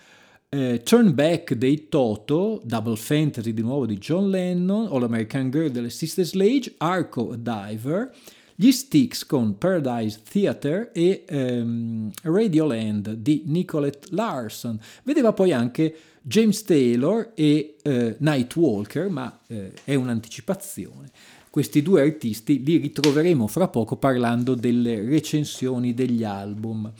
eh, 0.54 0.82
Turn 0.84 1.16
Back 1.16 1.54
dei 1.54 1.88
Toto, 1.88 2.62
Double 2.66 2.97
Fantasy 2.97 3.54
di 3.54 3.62
nuovo 3.62 3.86
di 3.86 3.97
John 3.97 4.30
Lennon, 4.30 4.88
All 4.91 5.04
American 5.04 5.49
Girl 5.49 5.70
delle 5.70 5.89
Sister 5.89 6.26
Sledge, 6.26 6.74
Arco 6.78 7.36
Diver, 7.38 8.14
gli 8.56 8.72
Sticks 8.72 9.26
con 9.26 9.58
Paradise 9.58 10.20
Theater 10.30 10.91
e 10.93 11.24
ehm, 11.26 12.12
Radioland 12.24 13.14
di 13.14 13.43
Nicolette 13.45 14.10
Larson. 14.12 14.78
Vedeva 15.04 15.32
poi 15.32 15.54
anche 15.54 15.95
James 16.22 16.62
Taylor 16.64 17.32
e 17.34 17.78
eh, 17.82 18.16
Nightwalker, 18.20 19.08
ma 19.10 19.39
eh, 19.47 19.72
è 19.86 19.95
un'anticipazione. 19.95 21.10
Questi 21.49 21.82
due 21.82 22.02
artisti 22.02 22.62
li 22.62 22.76
ritroveremo 22.76 23.47
fra 23.47 23.70
poco 23.70 23.95
parlando 23.95 24.54
delle 24.56 25.02
recensioni 25.02 25.93
degli 25.93 26.26
album. 26.26 26.91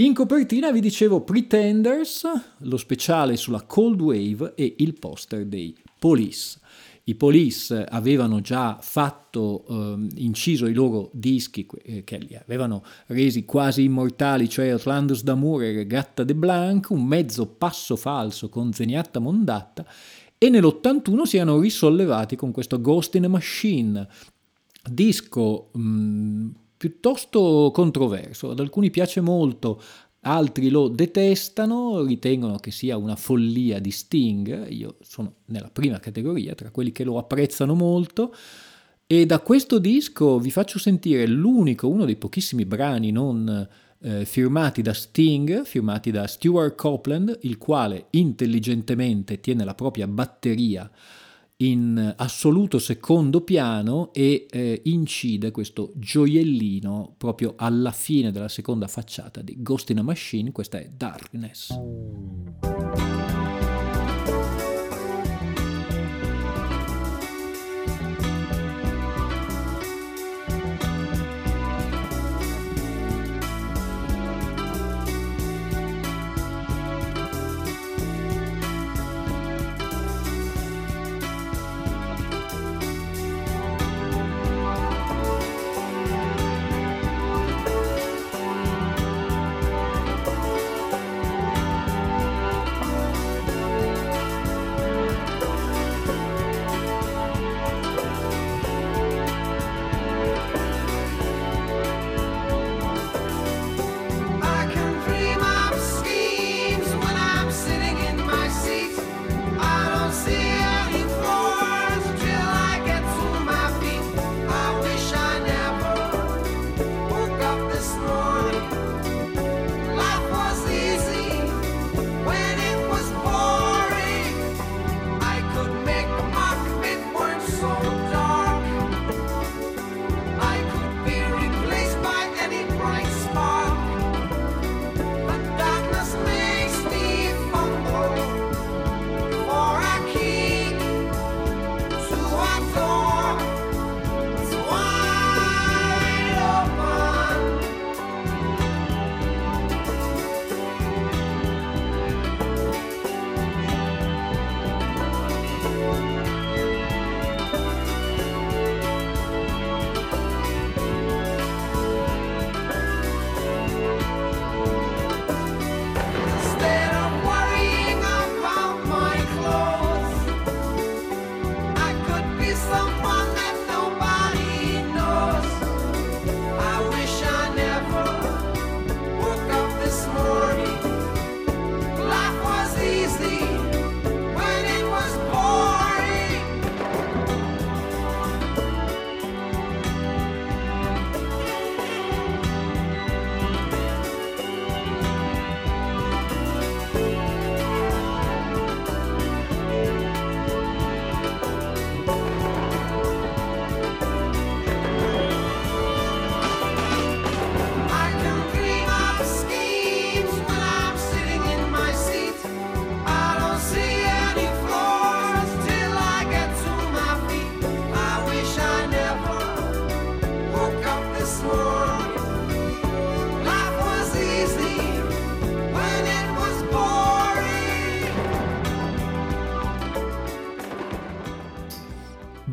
In 0.00 0.14
copertina 0.14 0.72
vi 0.72 0.80
dicevo 0.80 1.20
Pretenders, 1.20 2.22
lo 2.60 2.78
speciale 2.78 3.36
sulla 3.36 3.64
Cold 3.64 4.00
Wave 4.00 4.54
e 4.54 4.76
il 4.78 4.98
poster 4.98 5.44
dei 5.44 5.76
Police. 5.98 6.58
I 7.04 7.14
Police 7.16 7.84
avevano 7.84 8.40
già 8.40 8.78
fatto, 8.80 9.62
ehm, 9.68 10.08
inciso 10.14 10.64
i 10.64 10.72
loro 10.72 11.10
dischi 11.12 11.66
eh, 11.82 12.02
che 12.02 12.16
li 12.16 12.34
avevano 12.34 12.82
resi 13.08 13.44
quasi 13.44 13.82
immortali, 13.82 14.48
cioè 14.48 14.72
Outlandus 14.72 15.22
d'Amour 15.22 15.64
e 15.64 15.86
Gatta 15.86 16.24
de 16.24 16.34
Blanc, 16.34 16.88
un 16.88 17.04
mezzo 17.04 17.46
passo 17.46 17.94
falso 17.94 18.48
con 18.48 18.72
Zeniatta 18.72 19.18
Mondatta, 19.18 19.84
e 20.38 20.48
nell'81 20.48 21.22
si 21.24 21.36
erano 21.36 21.60
risollevati 21.60 22.36
con 22.36 22.52
questo 22.52 22.80
Ghost 22.80 23.16
in 23.16 23.26
a 23.26 23.28
Machine, 23.28 24.08
disco 24.82 25.68
mh, 25.72 26.48
piuttosto 26.80 27.70
controverso, 27.74 28.52
ad 28.52 28.58
alcuni 28.58 28.88
piace 28.88 29.20
molto, 29.20 29.82
altri 30.20 30.70
lo 30.70 30.88
detestano, 30.88 32.02
ritengono 32.02 32.56
che 32.56 32.70
sia 32.70 32.96
una 32.96 33.16
follia 33.16 33.78
di 33.78 33.90
Sting, 33.90 34.66
io 34.70 34.96
sono 35.02 35.34
nella 35.48 35.68
prima 35.70 36.00
categoria, 36.00 36.54
tra 36.54 36.70
quelli 36.70 36.90
che 36.90 37.04
lo 37.04 37.18
apprezzano 37.18 37.74
molto, 37.74 38.34
e 39.06 39.26
da 39.26 39.40
questo 39.40 39.78
disco 39.78 40.38
vi 40.38 40.50
faccio 40.50 40.78
sentire 40.78 41.26
l'unico, 41.26 41.86
uno 41.86 42.06
dei 42.06 42.16
pochissimi 42.16 42.64
brani 42.64 43.10
non 43.10 43.68
eh, 44.00 44.24
firmati 44.24 44.80
da 44.80 44.94
Sting, 44.94 45.64
firmati 45.64 46.10
da 46.10 46.26
Stuart 46.26 46.76
Copeland, 46.76 47.40
il 47.42 47.58
quale 47.58 48.06
intelligentemente 48.12 49.38
tiene 49.38 49.64
la 49.64 49.74
propria 49.74 50.06
batteria 50.06 50.90
in 51.60 52.14
assoluto 52.16 52.78
secondo 52.78 53.42
piano 53.42 54.12
e 54.12 54.46
eh, 54.50 54.80
incide 54.84 55.50
questo 55.50 55.92
gioiellino 55.94 57.14
proprio 57.16 57.54
alla 57.56 57.92
fine 57.92 58.30
della 58.30 58.48
seconda 58.48 58.86
facciata 58.86 59.42
di 59.42 59.56
Ghost 59.58 59.90
in 59.90 59.98
a 59.98 60.02
Machine, 60.02 60.52
questa 60.52 60.78
è 60.78 60.88
Darkness. 60.94 61.78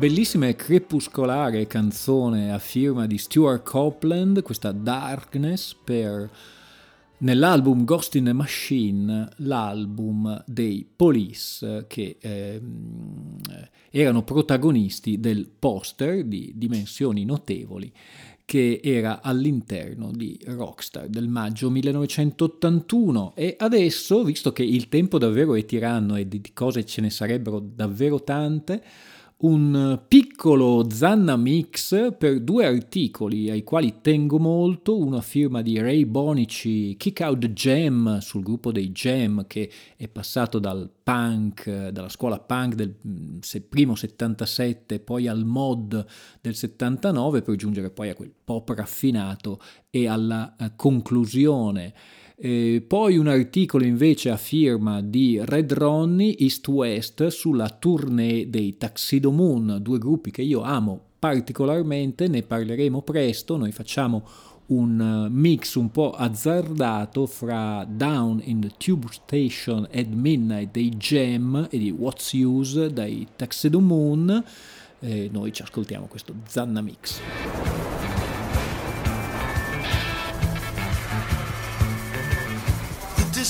Bellissima 0.08 0.48
e 0.48 0.56
crepuscolare 0.56 1.66
canzone 1.66 2.50
a 2.50 2.58
firma 2.58 3.06
di 3.06 3.18
Stuart 3.18 3.62
Copeland, 3.62 4.40
questa 4.40 4.72
Darkness 4.72 5.74
per 5.84 6.30
nell'album 7.18 7.84
Ghost 7.84 8.14
in 8.14 8.28
a 8.28 8.32
Machine, 8.32 9.28
l'album 9.36 10.42
dei 10.46 10.88
Police 10.96 11.84
che 11.86 12.16
ehm, 12.18 13.36
erano 13.90 14.22
protagonisti 14.22 15.20
del 15.20 15.46
poster 15.46 16.24
di 16.24 16.54
dimensioni 16.54 17.26
notevoli 17.26 17.92
che 18.46 18.80
era 18.82 19.20
all'interno 19.20 20.10
di 20.10 20.40
Rockstar 20.46 21.08
del 21.08 21.28
maggio 21.28 21.68
1981 21.68 23.34
e 23.36 23.56
adesso, 23.58 24.24
visto 24.24 24.54
che 24.54 24.62
il 24.62 24.88
tempo 24.88 25.18
davvero 25.18 25.54
è 25.54 25.66
tiranno 25.66 26.16
e 26.16 26.26
di 26.26 26.40
cose 26.54 26.86
ce 26.86 27.02
ne 27.02 27.10
sarebbero 27.10 27.60
davvero 27.60 28.24
tante, 28.24 28.82
un 29.40 30.00
piccolo 30.08 30.88
Zanna 30.90 31.36
Mix 31.36 32.16
per 32.16 32.40
due 32.40 32.66
articoli 32.66 33.50
ai 33.50 33.62
quali 33.62 34.00
tengo 34.00 34.40
molto, 34.40 34.98
uno 34.98 35.16
a 35.16 35.20
firma 35.20 35.62
di 35.62 35.78
Ray 35.78 36.06
Bonici, 36.06 36.96
Kick 36.96 37.20
Out 37.20 37.46
Jam 37.52 38.18
sul 38.18 38.42
gruppo 38.42 38.72
dei 38.72 38.90
Jam 38.90 39.46
che 39.46 39.70
è 39.96 40.08
passato 40.08 40.58
dal 40.58 40.90
punk, 41.02 41.88
dalla 41.90 42.08
scuola 42.08 42.40
punk 42.40 42.74
del 42.74 42.96
mm, 43.06 43.38
primo 43.68 43.94
77 43.94 44.98
poi 44.98 45.28
al 45.28 45.44
mod 45.44 46.04
del 46.40 46.56
79 46.56 47.42
per 47.42 47.54
giungere 47.54 47.90
poi 47.90 48.08
a 48.08 48.14
quel 48.14 48.32
pop 48.44 48.68
raffinato 48.70 49.60
e 49.88 50.08
alla 50.08 50.56
eh, 50.56 50.72
conclusione 50.74 51.94
eh, 52.40 52.84
poi 52.86 53.16
un 53.18 53.26
articolo 53.26 53.84
invece 53.84 54.30
a 54.30 54.36
firma 54.36 55.02
di 55.02 55.40
Red 55.42 55.72
Ronnie 55.72 56.36
East 56.38 56.68
West 56.68 57.26
sulla 57.28 57.68
tournée 57.68 58.48
dei 58.48 58.76
Tuxedo 58.76 59.32
Moon, 59.32 59.78
due 59.80 59.98
gruppi 59.98 60.30
che 60.30 60.42
io 60.42 60.62
amo 60.62 61.00
particolarmente, 61.18 62.28
ne 62.28 62.42
parleremo 62.42 63.02
presto, 63.02 63.56
noi 63.56 63.72
facciamo 63.72 64.24
un 64.66 65.00
eh, 65.00 65.28
mix 65.30 65.74
un 65.74 65.90
po' 65.90 66.12
azzardato 66.12 67.26
fra 67.26 67.84
Down 67.88 68.40
in 68.44 68.60
the 68.60 68.72
Tube 68.76 69.08
Station 69.10 69.88
at 69.92 70.06
Midnight 70.06 70.70
dei 70.70 70.90
Jam 70.90 71.66
e 71.70 71.78
di 71.78 71.90
What's 71.90 72.32
Use 72.32 72.92
dai 72.92 73.26
Tuxedo 73.34 73.80
Moon. 73.80 74.44
E 75.00 75.28
noi 75.32 75.52
ci 75.52 75.62
ascoltiamo 75.62 76.06
questo 76.06 76.34
Zanna 76.46 76.80
Mix. 76.80 77.87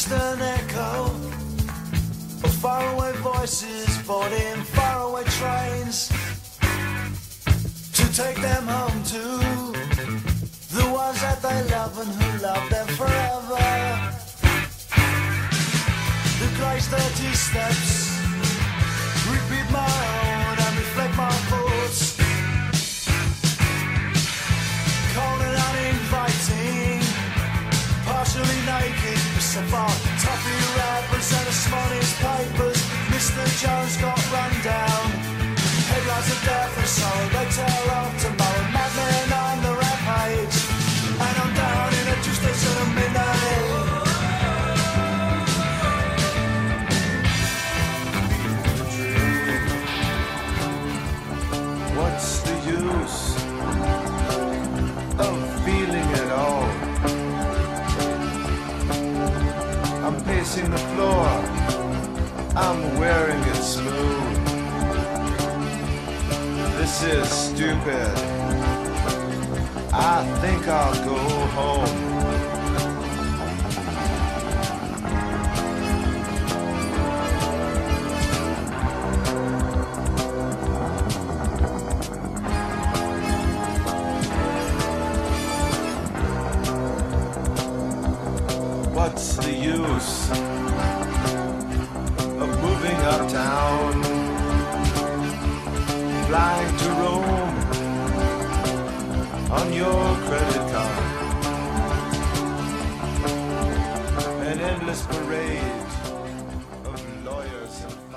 The 0.09 0.15
distant 0.15 0.41
echo 0.41 1.05
of 2.43 2.55
faraway 2.63 3.13
voices 3.17 3.99
boarding 4.07 4.63
faraway 4.73 5.25
trains 5.25 6.09
to 7.93 8.05
take 8.17 8.37
them 8.41 8.67
home 8.67 9.03
to 9.05 9.25
the 10.77 10.91
ones 10.91 11.21
that 11.21 11.43
they 11.43 11.63
love 11.75 11.99
and 11.99 12.11
who 12.11 12.43
love 12.43 12.71
them 12.71 12.87
forever. 12.97 13.69
The 16.41 16.49
grey's 16.57 16.89
dirty 16.89 17.35
steps 17.35 18.17
repeat 19.29 19.71
my 19.71 19.93
own 20.25 20.59
and 20.65 20.77
reflect 20.79 21.17
my 21.19 21.38
Jones 33.59 33.97
got 33.97 34.17
run 34.31 34.53
down. 34.63 35.11
Headlines 35.91 36.31
of 36.31 36.41
death 36.45 36.79
and 36.79 36.87
sorrow, 36.87 37.29
they 37.35 37.47
tell 37.51 37.91
of 37.99 38.15
tomorrow. 38.23 38.71
Madmen 38.71 39.33
on 39.33 39.57
the 39.67 39.73
rampage, 39.83 40.57
and 41.19 41.35
I'm 41.43 41.53
down 41.55 41.91
in 41.99 42.07
a 42.07 42.17
two 42.23 42.35
station 42.39 42.75
of 42.83 42.89
midnight. 42.95 43.67
What's 51.99 52.31
the 52.47 52.57
use 52.79 53.21
of 55.19 55.37
feeling 55.65 56.09
at 56.23 56.31
all? 56.31 56.67
I'm 60.07 60.17
pacing 60.23 60.71
the 60.71 60.79
floor, 60.79 61.27
I'm 62.57 62.99
it 62.99 63.28
smooth. 63.69 64.47
This 66.79 67.03
is 67.03 67.29
stupid. 67.29 68.13
I 69.93 70.25
think 70.41 70.67
I'll 70.69 71.05
go 71.05 71.19
home. 71.59 72.08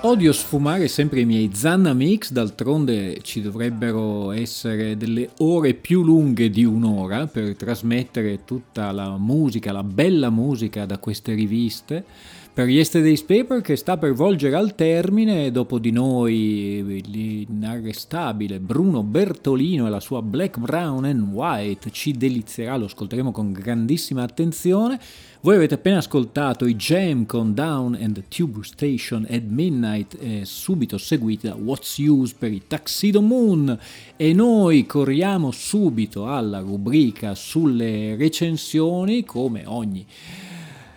Odio 0.04 0.32
sfumare 0.32 0.88
sempre 0.88 1.20
i 1.20 1.24
miei 1.24 1.50
Zanna 1.52 1.92
Mix, 1.92 2.32
d'altronde 2.32 3.20
ci 3.22 3.40
dovrebbero 3.40 4.32
essere 4.32 4.96
delle 4.96 5.30
ore 5.38 5.74
più 5.74 6.02
lunghe 6.02 6.50
di 6.50 6.64
un'ora 6.64 7.28
per 7.28 7.54
trasmettere 7.54 8.44
tutta 8.44 8.90
la 8.90 9.16
musica, 9.16 9.70
la 9.70 9.84
bella 9.84 10.28
musica 10.28 10.86
da 10.86 10.98
queste 10.98 11.34
riviste. 11.34 12.04
Per 12.52 12.68
Yesterday's 12.68 13.22
Paper 13.22 13.60
che 13.60 13.76
sta 13.76 13.96
per 13.96 14.12
volgere 14.12 14.56
al 14.56 14.74
termine, 14.74 15.52
dopo 15.52 15.78
di 15.78 15.92
noi 15.92 17.00
l'inarrestabile 17.06 18.58
Bruno 18.58 19.04
Bertolino 19.04 19.86
e 19.86 19.90
la 19.90 20.00
sua 20.00 20.20
Black, 20.20 20.58
Brown 20.58 21.04
and 21.04 21.32
White 21.32 21.90
ci 21.92 22.10
delizierà, 22.10 22.76
lo 22.76 22.86
ascolteremo 22.86 23.30
con 23.30 23.52
grandissima 23.52 24.24
attenzione. 24.24 24.98
Voi 25.44 25.56
avete 25.56 25.74
appena 25.74 25.96
ascoltato 25.96 26.66
i 26.66 26.76
Jam 26.76 27.26
con 27.26 27.52
Down 27.52 27.98
and 28.00 28.22
Tube 28.28 28.60
Station 28.62 29.26
at 29.28 29.42
Midnight, 29.42 30.16
eh, 30.20 30.42
subito 30.44 30.98
seguiti 30.98 31.48
da 31.48 31.56
What's 31.56 31.98
Use 31.98 32.32
per 32.38 32.52
i 32.52 32.62
Tuxedo 32.64 33.20
Moon. 33.20 33.76
E 34.16 34.32
noi 34.34 34.86
corriamo 34.86 35.50
subito 35.50 36.28
alla 36.28 36.60
rubrica 36.60 37.34
sulle 37.34 38.14
recensioni, 38.14 39.24
come 39.24 39.64
ogni 39.66 40.06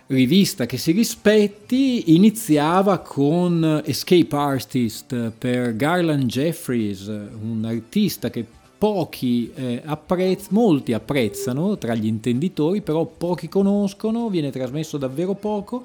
rivista 0.08 0.64
che 0.64 0.76
si 0.76 0.92
rispetti 0.92 2.14
iniziava 2.14 3.00
con 3.00 3.82
Escape 3.84 4.36
Artist 4.36 5.32
per 5.36 5.74
Garland 5.74 6.26
Jeffries, 6.26 7.08
un 7.08 7.64
artista 7.64 8.30
che 8.30 8.46
pochi 8.78 9.50
eh, 9.54 9.82
apprezz- 9.84 10.50
molti 10.50 10.92
apprezzano 10.92 11.78
tra 11.78 11.94
gli 11.94 12.06
intenditori, 12.06 12.82
però 12.82 13.06
pochi 13.06 13.48
conoscono, 13.48 14.28
viene 14.28 14.50
trasmesso 14.50 14.98
davvero 14.98 15.34
poco. 15.34 15.84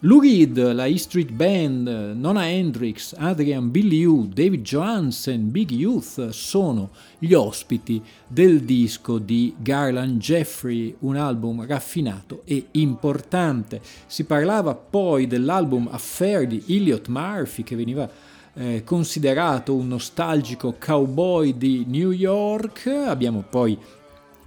Lou 0.00 0.20
Reed, 0.20 0.72
la 0.74 0.84
E 0.84 0.98
Street 0.98 1.30
Band, 1.30 1.88
Nona 2.16 2.46
Hendrix, 2.50 3.14
Adrian 3.16 3.70
Billiou, 3.70 4.26
David 4.26 4.60
Johansen, 4.60 5.50
Big 5.50 5.70
Youth 5.70 6.28
sono 6.28 6.90
gli 7.18 7.32
ospiti 7.32 8.02
del 8.26 8.64
disco 8.64 9.16
di 9.16 9.54
Garland 9.56 10.20
Jeffrey, 10.20 10.94
un 11.00 11.16
album 11.16 11.64
raffinato 11.64 12.42
e 12.44 12.66
importante. 12.72 13.80
Si 14.06 14.24
parlava 14.24 14.74
poi 14.74 15.26
dell'album 15.26 15.88
Affair 15.90 16.46
di 16.46 16.62
Elliot 16.66 17.08
Murphy 17.08 17.62
che 17.62 17.74
veniva 17.74 18.06
eh, 18.54 18.82
considerato 18.84 19.74
un 19.74 19.88
nostalgico 19.88 20.76
cowboy 20.78 21.56
di 21.56 21.84
New 21.86 22.10
York. 22.10 22.86
Abbiamo 22.86 23.44
poi 23.48 23.76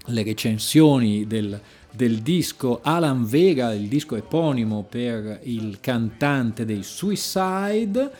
le 0.05 0.23
recensioni 0.23 1.27
del, 1.27 1.59
del 1.91 2.19
disco 2.19 2.79
Alan 2.81 3.25
Vega, 3.25 3.73
il 3.73 3.87
disco 3.87 4.15
eponimo 4.15 4.85
per 4.89 5.41
il 5.43 5.79
cantante 5.81 6.65
dei 6.65 6.83
Suicide. 6.83 8.11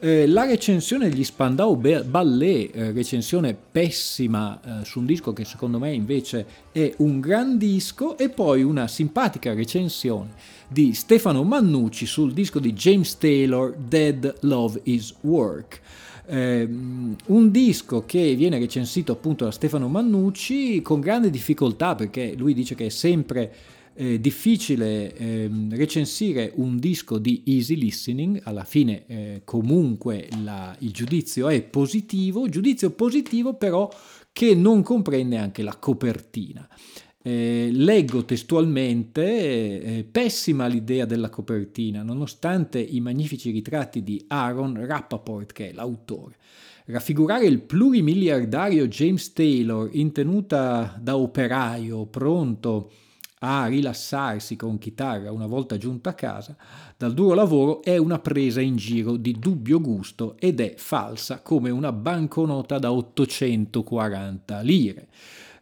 Eh, 0.00 0.28
la 0.28 0.44
recensione 0.44 1.08
degli 1.08 1.24
Spandau 1.24 1.74
Ballet, 1.74 2.70
eh, 2.72 2.92
recensione 2.92 3.52
pessima 3.54 4.60
eh, 4.60 4.84
su 4.84 5.00
un 5.00 5.06
disco 5.06 5.32
che 5.32 5.44
secondo 5.44 5.80
me 5.80 5.92
invece 5.92 6.46
è 6.70 6.94
un 6.98 7.18
gran 7.18 7.58
disco, 7.58 8.16
e 8.16 8.28
poi 8.28 8.62
una 8.62 8.86
simpatica 8.86 9.52
recensione 9.54 10.30
di 10.68 10.94
Stefano 10.94 11.42
Mannucci 11.42 12.06
sul 12.06 12.32
disco 12.32 12.60
di 12.60 12.74
James 12.74 13.18
Taylor 13.18 13.74
Dead 13.74 14.36
Love 14.42 14.82
is 14.84 15.16
Work. 15.22 15.80
Eh, 16.26 16.68
un 16.68 17.50
disco 17.50 18.04
che 18.06 18.36
viene 18.36 18.60
recensito 18.60 19.10
appunto 19.10 19.46
da 19.46 19.50
Stefano 19.50 19.88
Mannucci 19.88 20.80
con 20.80 21.00
grande 21.00 21.28
difficoltà 21.28 21.96
perché 21.96 22.34
lui 22.36 22.54
dice 22.54 22.76
che 22.76 22.86
è 22.86 22.90
sempre 22.90 23.52
eh, 24.00 24.20
difficile 24.20 25.12
ehm, 25.16 25.74
recensire 25.74 26.52
un 26.54 26.78
disco 26.78 27.18
di 27.18 27.42
easy 27.46 27.74
listening, 27.74 28.40
alla 28.44 28.62
fine 28.62 29.04
eh, 29.06 29.40
comunque 29.44 30.28
la- 30.44 30.74
il 30.78 30.92
giudizio 30.92 31.48
è 31.48 31.60
positivo, 31.62 32.48
giudizio 32.48 32.90
positivo 32.90 33.54
però 33.54 33.90
che 34.32 34.54
non 34.54 34.82
comprende 34.82 35.36
anche 35.36 35.62
la 35.62 35.74
copertina. 35.74 36.68
Eh, 37.20 37.70
leggo 37.72 38.24
testualmente, 38.24 39.22
eh, 39.82 40.04
pessima 40.04 40.68
l'idea 40.68 41.04
della 41.04 41.28
copertina, 41.28 42.04
nonostante 42.04 42.78
i 42.78 43.00
magnifici 43.00 43.50
ritratti 43.50 44.04
di 44.04 44.24
Aaron 44.28 44.86
Rappaport, 44.86 45.52
che 45.52 45.70
è 45.70 45.72
l'autore. 45.72 46.36
Raffigurare 46.84 47.46
il 47.46 47.60
plurimiliardario 47.62 48.86
James 48.86 49.32
Taylor 49.32 49.90
in 49.92 50.12
tenuta 50.12 50.96
da 51.02 51.16
operaio, 51.16 52.06
pronto 52.06 52.90
a 53.40 53.66
rilassarsi 53.66 54.56
con 54.56 54.78
chitarra 54.78 55.32
una 55.32 55.46
volta 55.46 55.76
giunto 55.76 56.08
a 56.08 56.14
casa 56.14 56.56
dal 56.96 57.14
duro 57.14 57.34
lavoro, 57.34 57.82
è 57.82 57.96
una 57.96 58.18
presa 58.18 58.60
in 58.60 58.76
giro 58.76 59.16
di 59.16 59.38
dubbio 59.38 59.80
gusto 59.80 60.36
ed 60.38 60.60
è 60.60 60.74
falsa 60.76 61.40
come 61.42 61.70
una 61.70 61.92
banconota 61.92 62.78
da 62.78 62.92
840 62.92 64.60
lire. 64.60 65.08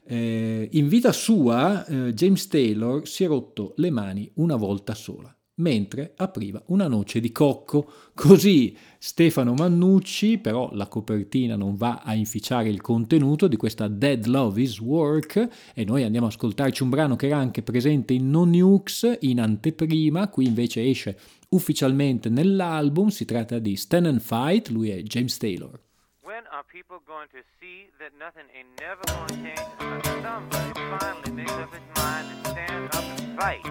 Eh, 0.05 0.69
in 0.73 0.89
vita 0.89 1.13
sua, 1.13 1.85
eh, 1.85 2.15
James 2.15 2.47
Taylor 2.47 3.07
si 3.07 3.25
è 3.25 3.27
rotto 3.27 3.75
le 3.77 3.91
mani 3.91 4.31
una 4.35 4.57
volta 4.57 4.95
sola. 4.95 5.31
mentre 5.59 6.13
apriva 6.17 6.63
una 6.67 6.87
noce 6.89 7.21
di 7.21 7.33
cocco. 7.33 7.91
Così 8.15 8.77
Stefano 9.07 9.55
Mannucci, 9.55 10.39
però 10.39 10.69
la 10.73 10.89
copertina 10.89 11.55
non 11.55 11.77
va 11.77 12.03
a 12.03 12.15
inficiare 12.15 12.69
il 12.69 12.81
contenuto 12.81 13.47
di 13.47 13.57
questa 13.57 13.87
Dead 13.87 14.27
Love 14.27 14.61
is 14.61 14.81
Work 14.81 15.49
e 15.75 15.85
noi 15.85 16.03
andiamo 16.03 16.27
a 16.27 16.29
ascoltarci 16.31 16.83
un 16.83 16.91
brano 16.91 17.15
che 17.15 17.27
era 17.27 17.37
anche 17.37 17.63
presente 17.63 18.15
in 18.15 18.29
No 18.31 18.43
Nukes 18.43 19.19
in 19.21 19.41
anteprima, 19.41 20.29
qui 20.29 20.47
invece 20.47 20.85
esce 20.85 21.17
ufficialmente 21.51 22.29
nell'album, 22.29 23.07
si 23.07 23.25
tratta 23.25 23.61
di 23.61 23.77
Stand 23.77 24.07
and 24.07 24.21
Fight, 24.21 24.71
lui 24.71 24.91
è 24.91 25.01
James 25.03 25.37
Taylor. 25.37 25.81
When 26.23 26.43
are 26.51 26.65
people 26.69 26.99
going 27.07 27.29
to 27.31 27.45
see 27.61 27.89
that 28.01 28.11
nothing 28.19 28.51
ain't 28.59 28.75
never 28.81 29.03
going 29.07 29.29
to 29.29 29.35
change 29.35 29.71
until 29.79 30.21
somebody 30.21 30.73
finally 30.99 31.31
makes 31.31 31.53
up 31.53 31.73
its 31.73 31.87
mind 31.95 32.27
to 32.43 32.51
stand 32.51 32.93
up 32.93 33.05
and 33.21 33.39
fight? 33.39 33.63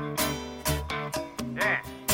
Yeah. 1.57 2.04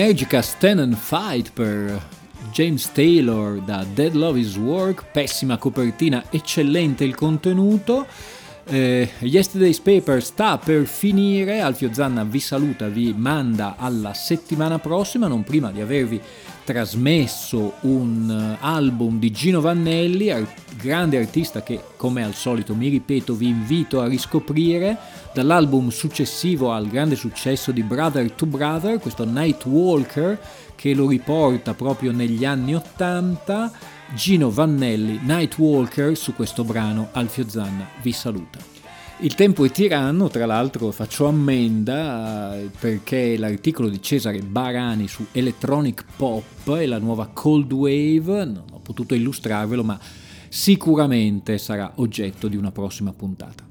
Up. 0.00 0.10
Un'energica 0.10 0.40
Stand 0.40 0.78
and 0.78 0.96
Fight 0.96 1.52
per 1.52 2.00
James 2.52 2.90
Taylor 2.90 3.60
da 3.60 3.84
Dead 3.84 4.14
Love 4.14 4.40
is 4.40 4.56
Work, 4.56 5.04
pessima 5.12 5.58
copertina, 5.58 6.24
eccellente 6.30 7.04
il 7.04 7.14
contenuto. 7.14 8.06
Eh, 8.64 9.10
Yesterday's 9.18 9.78
Paper 9.78 10.22
sta 10.22 10.56
per 10.56 10.86
finire, 10.86 11.60
Alfio 11.60 11.92
Zanna 11.92 12.24
vi 12.24 12.40
saluta, 12.40 12.88
vi 12.88 13.12
manda 13.14 13.74
alla 13.76 14.14
settimana 14.14 14.78
prossima, 14.78 15.26
non 15.26 15.44
prima 15.44 15.70
di 15.70 15.82
avervi 15.82 16.18
trasmesso 16.64 17.74
un 17.80 18.56
eh, 18.58 18.64
album 18.64 19.18
di 19.18 19.30
Gino 19.30 19.60
Vannelli, 19.60 20.32
grande 20.80 21.18
artista 21.18 21.62
che 21.62 21.78
come 21.96 22.24
al 22.24 22.34
solito 22.34 22.74
mi 22.74 22.88
ripeto 22.88 23.34
vi 23.34 23.48
invito 23.48 24.00
a 24.00 24.06
riscoprire 24.06 24.96
dall'album 25.32 25.88
successivo 25.90 26.72
al 26.72 26.88
grande 26.88 27.14
successo 27.14 27.72
di 27.72 27.82
Brother 27.82 28.32
to 28.32 28.46
Brother, 28.46 28.98
questo 28.98 29.24
Nightwalker 29.24 30.38
che 30.74 30.94
lo 30.94 31.08
riporta 31.08 31.74
proprio 31.74 32.12
negli 32.12 32.44
anni 32.44 32.74
80. 32.74 33.72
Gino 34.14 34.50
Vannelli, 34.50 35.20
Nightwalker, 35.22 36.16
su 36.16 36.34
questo 36.34 36.64
brano 36.64 37.10
Alfio 37.12 37.48
Zanna 37.48 37.86
vi 38.02 38.10
saluta. 38.10 38.58
Il 39.20 39.34
tempo 39.34 39.64
è 39.64 39.70
tiranno, 39.70 40.28
tra 40.28 40.46
l'altro 40.46 40.90
faccio 40.90 41.26
ammenda 41.26 42.56
perché 42.78 43.36
l'articolo 43.36 43.88
di 43.88 44.00
Cesare 44.00 44.40
Barani 44.40 45.06
su 45.06 45.26
Electronic 45.30 46.06
Pop 46.16 46.74
e 46.76 46.86
la 46.86 46.98
nuova 46.98 47.28
Cold 47.32 47.70
Wave, 47.70 48.44
non 48.46 48.64
ho 48.72 48.80
potuto 48.80 49.14
illustrarvelo, 49.14 49.84
ma 49.84 50.00
sicuramente 50.48 51.58
sarà 51.58 51.92
oggetto 51.96 52.48
di 52.48 52.56
una 52.56 52.72
prossima 52.72 53.12
puntata. 53.12 53.69